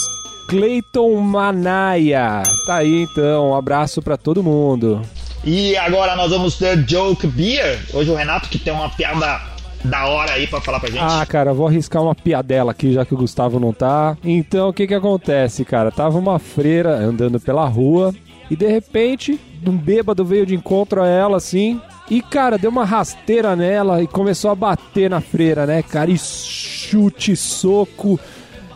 Cleiton 0.47 1.19
Manaia. 1.19 2.41
Tá 2.65 2.77
aí 2.77 3.01
então, 3.01 3.49
um 3.49 3.55
abraço 3.55 4.01
para 4.01 4.15
todo 4.15 4.41
mundo. 4.41 5.01
E 5.43 5.75
agora 5.75 6.15
nós 6.15 6.31
vamos 6.31 6.57
ter 6.57 6.77
Joke 6.87 7.27
Beer. 7.27 7.77
Hoje 7.93 8.09
o 8.09 8.15
Renato 8.15 8.47
que 8.47 8.57
tem 8.57 8.71
uma 8.71 8.87
piada 8.87 9.41
da 9.83 10.05
hora 10.05 10.31
aí 10.31 10.47
pra 10.47 10.61
falar 10.61 10.79
pra 10.79 10.89
gente. 10.89 11.03
Ah, 11.03 11.25
cara, 11.25 11.53
vou 11.53 11.67
arriscar 11.67 12.01
uma 12.01 12.15
piadela 12.15 12.71
aqui, 12.71 12.93
já 12.93 13.03
que 13.03 13.13
o 13.13 13.17
Gustavo 13.17 13.59
não 13.59 13.73
tá. 13.73 14.17
Então, 14.23 14.69
o 14.69 14.73
que 14.73 14.87
que 14.87 14.93
acontece, 14.93 15.65
cara? 15.65 15.91
Tava 15.91 16.17
uma 16.17 16.39
freira 16.39 16.95
andando 16.95 17.37
pela 17.37 17.65
rua 17.65 18.15
e 18.49 18.55
de 18.55 18.67
repente, 18.67 19.39
um 19.65 19.77
bêbado 19.77 20.25
veio 20.25 20.45
de 20.45 20.55
encontro 20.55 21.01
a 21.01 21.07
ela 21.07 21.37
assim. 21.37 21.79
E, 22.09 22.21
cara, 22.21 22.57
deu 22.57 22.71
uma 22.71 22.85
rasteira 22.85 23.55
nela 23.55 24.01
e 24.01 24.07
começou 24.07 24.49
a 24.49 24.55
bater 24.55 25.09
na 25.09 25.21
freira, 25.21 25.67
né, 25.67 25.83
cara? 25.83 26.09
E 26.09 26.17
chute, 26.17 27.35
soco 27.35 28.19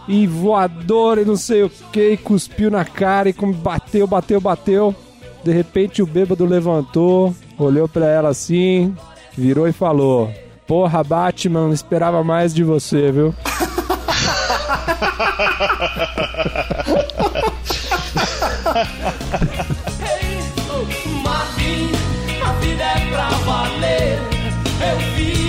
e 0.07 0.27
voador 0.27 1.17
e 1.17 1.25
não 1.25 1.35
sei 1.35 1.63
o 1.63 1.71
que, 1.91 2.11
e 2.11 2.17
cuspiu 2.17 2.69
na 2.69 2.85
cara 2.85 3.29
e 3.29 3.33
bateu, 3.33 4.05
bateu, 4.05 4.39
bateu. 4.39 4.95
De 5.43 5.51
repente 5.51 6.01
o 6.01 6.05
bêbado 6.05 6.45
levantou, 6.45 7.33
olhou 7.57 7.87
pra 7.87 8.05
ela 8.05 8.29
assim, 8.29 8.95
virou 9.35 9.67
e 9.67 9.73
falou: 9.73 10.31
Porra, 10.67 11.03
Batman, 11.03 11.73
esperava 11.73 12.23
mais 12.23 12.53
de 12.53 12.63
você, 12.63 13.11
viu? 13.11 13.33
Marvin, 21.23 21.91
a 22.43 22.53
vida 22.53 22.83
é 22.83 23.09
pra 23.11 23.29
valer. 23.29 24.17
Eu 24.81 24.97
melhor. 25.15 25.42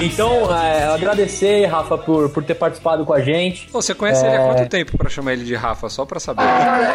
Então, 0.00 0.56
é, 0.56 0.84
agradecer, 0.84 1.66
Rafa, 1.66 1.98
por, 1.98 2.30
por 2.30 2.42
ter 2.44 2.54
participado 2.54 3.04
com 3.04 3.12
a 3.12 3.20
gente. 3.20 3.68
Você 3.72 3.94
conhece 3.94 4.24
ele 4.24 4.36
há 4.36 4.40
quanto 4.40 4.68
tempo 4.68 4.96
pra 4.96 5.10
chamar 5.10 5.32
ele 5.32 5.44
de 5.44 5.54
Rafa? 5.54 5.88
Só 5.88 6.04
pra 6.04 6.20
saber. 6.20 6.42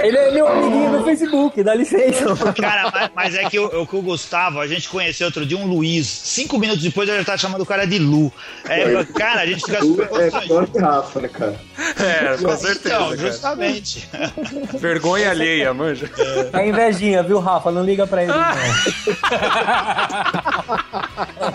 Ele 0.04 0.18
é 0.18 0.32
meu 0.32 0.48
amiguinho 0.48 0.92
no 0.92 1.04
Facebook, 1.04 1.62
dá 1.64 1.76
licença. 1.76 2.26
Cara, 2.60 2.92
mas, 2.92 3.10
mas 3.16 3.36
é 3.36 3.50
que 3.50 3.60
o, 3.60 3.82
o, 3.82 3.88
que 3.88 3.96
o 3.96 4.02
Gustavo, 4.02 4.60
a 4.60 4.68
gente 4.68 4.90
conheceu 4.90 5.28
outro 5.28 5.46
dia 5.46 5.58
um 5.58 5.68
Luiz. 5.68 6.08
Cinco 6.08 6.58
minutos 6.58 6.84
depois 6.84 7.08
ele 7.10 7.24
tá 7.24 7.38
chamando 7.38 7.62
o 7.62 7.66
cara 7.66 7.86
de 7.86 8.00
Lu. 8.00 8.32
É, 8.68 9.04
cara, 9.06 9.42
a 9.42 9.46
gente 9.46 9.64
fica 9.66 9.82
super 9.82 10.10
É 10.22 10.32
pior 10.42 10.68
que 10.68 10.80
Rafa, 10.80 11.22
né, 11.22 11.28
cara? 11.28 11.56
É, 12.00 12.38
com 12.38 12.58
certeza. 12.58 12.96
Então, 12.96 13.10
cara. 13.10 13.18
justamente. 13.18 14.10
Vergonha 14.80 15.30
alheia, 15.30 15.74
manja. 15.74 16.10
É 16.54 16.68
invejinha, 16.68 17.24
viu, 17.24 17.40
Rafa? 17.40 17.72
Não 17.72 17.84
liga 17.84 18.08
pra 18.08 18.24
ele, 18.24 18.32
não. 18.32 18.46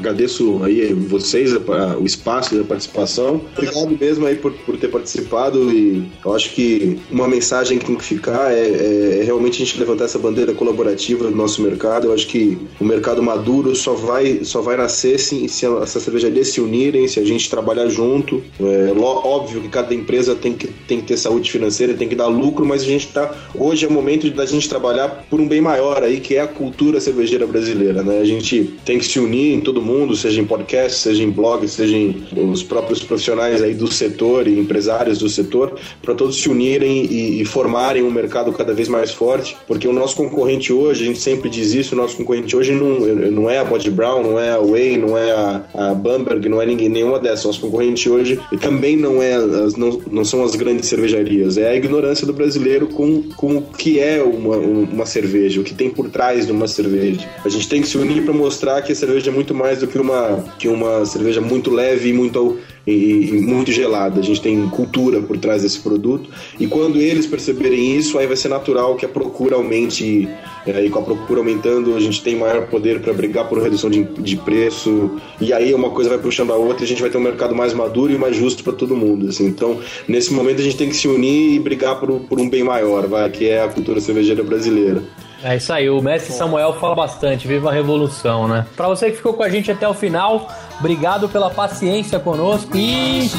Agradeço 0.00 0.60
aí 0.64 0.92
vocês, 0.94 1.52
a- 1.54 1.96
o 2.00 2.06
espaço 2.06 2.54
da 2.56 2.64
participação. 2.64 3.40
Obrigado 3.56 3.96
mesmo 4.00 4.26
aí 4.26 4.34
por, 4.34 4.50
por 4.52 4.76
ter 4.78 4.88
participado 4.88 5.70
e 5.70 6.02
eu 6.24 6.34
acho 6.34 6.50
que 6.54 6.98
uma 7.10 7.28
mensagem 7.28 7.78
que 7.78 7.84
tem 7.84 7.94
que 7.96 8.04
ficar 8.04 8.50
é, 8.52 8.60
é- 8.66 9.18
é 9.20 9.22
realmente 9.24 9.62
a 9.62 9.64
gente 9.66 9.78
levantar 9.78 10.04
essa 10.06 10.18
bandeira 10.18 10.54
colaborativa 10.54 11.24
do 11.24 11.36
nosso 11.36 11.60
mercado. 11.62 12.06
Eu 12.06 12.14
acho 12.14 12.26
que 12.26 12.56
o 12.80 12.84
mercado 12.84 13.22
maduro 13.22 13.76
só 13.76 13.92
vai, 13.92 14.40
só 14.42 14.62
vai 14.62 14.76
nascer 14.76 15.18
se, 15.20 15.46
se 15.48 15.66
essas 15.66 16.02
cervejarias 16.02 16.48
se 16.48 16.60
unirem, 16.62 17.06
se 17.06 17.20
a 17.20 17.24
gente 17.24 17.48
trabalhar 17.50 17.88
junto. 17.88 18.42
É 18.58 18.92
óbvio 18.98 19.60
que 19.60 19.68
cada 19.68 19.94
empresa 19.94 20.34
tem 20.34 20.54
que, 20.54 20.66
tem 20.66 21.00
que 21.00 21.06
ter 21.08 21.16
saúde 21.18 21.50
financeira, 21.52 21.92
tem 21.94 22.08
que 22.08 22.14
dar 22.14 22.26
lucro, 22.28 22.64
mas 22.64 22.82
a 22.82 22.86
gente 22.86 23.08
tá. 23.08 23.30
Hoje 23.54 23.84
é 23.84 23.88
o 23.88 23.92
momento 23.92 24.30
da 24.30 24.46
gente 24.46 24.66
trabalhar 24.68 25.26
por 25.28 25.40
um 25.40 25.46
bem 25.46 25.60
maior 25.60 26.02
aí, 26.02 26.20
que 26.20 26.36
é 26.36 26.40
a 26.40 26.46
cultura 26.48 27.00
cervejeira 27.00 27.46
brasileira, 27.46 28.02
né? 28.02 28.20
A 28.20 28.24
gente 28.24 28.70
tem 28.84 28.98
que 28.98 29.04
se 29.04 29.18
unir 29.18 29.54
em 29.54 29.60
todo 29.60 29.82
mundo, 29.82 29.89
seja 30.16 30.40
em 30.40 30.44
podcast, 30.44 30.98
seja 30.98 31.22
em 31.22 31.30
blog, 31.30 31.66
seja 31.68 31.96
em 31.96 32.24
os 32.50 32.62
próprios 32.62 33.02
profissionais 33.02 33.62
aí 33.62 33.74
do 33.74 33.90
setor 33.90 34.46
e 34.46 34.58
empresários 34.58 35.18
do 35.18 35.28
setor, 35.28 35.74
para 36.02 36.14
todos 36.14 36.40
se 36.40 36.48
unirem 36.48 37.04
e, 37.06 37.40
e 37.40 37.44
formarem 37.44 38.02
um 38.02 38.10
mercado 38.10 38.52
cada 38.52 38.72
vez 38.72 38.88
mais 38.88 39.10
forte, 39.10 39.56
porque 39.66 39.86
o 39.86 39.92
nosso 39.92 40.16
concorrente 40.16 40.72
hoje, 40.72 41.02
a 41.02 41.06
gente 41.06 41.20
sempre 41.20 41.48
diz 41.48 41.72
isso, 41.72 41.94
o 41.94 41.98
nosso 41.98 42.16
concorrente 42.16 42.56
hoje 42.56 42.72
não, 42.72 42.98
não 43.30 43.50
é 43.50 43.58
a 43.58 43.64
Body 43.64 43.90
Brown, 43.90 44.22
não 44.22 44.38
é 44.38 44.50
a 44.50 44.58
Whey, 44.58 44.96
não 44.96 45.16
é 45.16 45.30
a, 45.30 45.64
a 45.74 45.94
Bamberg, 45.94 46.48
não 46.48 46.60
é 46.60 46.66
ninguém, 46.66 46.88
nenhuma 46.88 47.18
dessas. 47.18 47.44
Nosso 47.44 47.60
concorrente 47.60 48.08
hoje 48.08 48.38
também 48.60 48.96
não 48.96 49.22
é 49.22 49.34
as, 49.34 49.76
não, 49.76 50.00
não 50.10 50.24
são 50.24 50.44
as 50.44 50.54
grandes 50.54 50.88
cervejarias, 50.88 51.56
é 51.56 51.68
a 51.68 51.74
ignorância 51.74 52.26
do 52.26 52.32
brasileiro 52.32 52.86
com, 52.88 53.22
com 53.36 53.56
o 53.56 53.62
que 53.62 53.98
é 53.98 54.22
uma, 54.22 54.56
uma 54.56 55.06
cerveja, 55.06 55.60
o 55.60 55.64
que 55.64 55.74
tem 55.74 55.90
por 55.90 56.08
trás 56.10 56.46
de 56.46 56.52
uma 56.52 56.68
cerveja. 56.68 57.28
A 57.44 57.48
gente 57.48 57.68
tem 57.68 57.80
que 57.80 57.88
se 57.88 57.98
unir 57.98 58.24
para 58.24 58.34
mostrar 58.34 58.82
que 58.82 58.92
a 58.92 58.94
cerveja 58.94 59.30
é 59.30 59.32
muito 59.32 59.54
mais 59.54 59.79
do 59.80 59.88
que 59.88 59.98
uma, 59.98 60.44
que 60.58 60.68
uma 60.68 61.04
cerveja 61.04 61.40
muito 61.40 61.70
leve 61.70 62.10
e 62.10 62.12
muito, 62.12 62.58
e, 62.86 63.30
e 63.30 63.40
muito 63.40 63.72
gelada. 63.72 64.20
A 64.20 64.22
gente 64.22 64.40
tem 64.40 64.68
cultura 64.68 65.20
por 65.20 65.38
trás 65.38 65.62
desse 65.62 65.80
produto 65.80 66.30
e 66.58 66.66
quando 66.66 66.98
eles 66.98 67.26
perceberem 67.26 67.96
isso, 67.96 68.18
aí 68.18 68.26
vai 68.26 68.36
ser 68.36 68.48
natural 68.48 68.96
que 68.96 69.04
a 69.04 69.08
procura 69.08 69.56
aumente 69.56 70.28
é, 70.66 70.84
e 70.84 70.90
com 70.90 70.98
a 70.98 71.02
procura 71.02 71.40
aumentando, 71.40 71.94
a 71.96 72.00
gente 72.00 72.22
tem 72.22 72.36
maior 72.36 72.66
poder 72.66 73.00
para 73.00 73.12
brigar 73.12 73.48
por 73.48 73.60
redução 73.62 73.88
de, 73.88 74.04
de 74.04 74.36
preço 74.36 75.10
e 75.40 75.52
aí 75.52 75.72
uma 75.72 75.90
coisa 75.90 76.10
vai 76.10 76.18
puxando 76.18 76.52
a 76.52 76.56
outra 76.56 76.82
e 76.82 76.84
a 76.84 76.88
gente 76.88 77.00
vai 77.00 77.10
ter 77.10 77.18
um 77.18 77.22
mercado 77.22 77.54
mais 77.54 77.72
maduro 77.72 78.12
e 78.12 78.18
mais 78.18 78.36
justo 78.36 78.62
para 78.62 78.72
todo 78.72 78.96
mundo. 78.96 79.28
Assim. 79.28 79.46
Então, 79.46 79.78
nesse 80.06 80.32
momento 80.32 80.60
a 80.60 80.64
gente 80.64 80.76
tem 80.76 80.88
que 80.88 80.96
se 80.96 81.08
unir 81.08 81.54
e 81.54 81.58
brigar 81.58 81.98
por, 81.98 82.20
por 82.20 82.40
um 82.40 82.48
bem 82.48 82.62
maior, 82.62 83.06
vai, 83.06 83.30
que 83.30 83.48
é 83.48 83.62
a 83.62 83.68
cultura 83.68 84.00
cervejeira 84.00 84.42
brasileira. 84.42 85.02
É 85.42 85.56
isso 85.56 85.72
aí, 85.72 85.88
o 85.88 86.02
mestre 86.02 86.34
Samuel 86.34 86.74
fala 86.74 86.94
bastante, 86.94 87.48
viva 87.48 87.70
a 87.70 87.72
revolução, 87.72 88.46
né? 88.46 88.66
Pra 88.76 88.88
você 88.88 89.10
que 89.10 89.16
ficou 89.16 89.32
com 89.32 89.42
a 89.42 89.48
gente 89.48 89.70
até 89.72 89.88
o 89.88 89.94
final, 89.94 90.48
obrigado 90.78 91.28
pela 91.30 91.48
paciência 91.48 92.18
conosco 92.18 92.76
e 92.76 93.30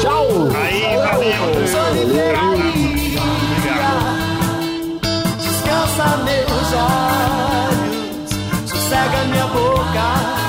tchau! 0.00 0.26
Aí, 0.56 0.96
valeu. 0.96 1.32
Descansa 5.38 6.16
meus 6.24 6.72
olhos, 6.74 8.30
sossega 8.68 9.24
minha 9.30 9.46
boca. 9.46 10.43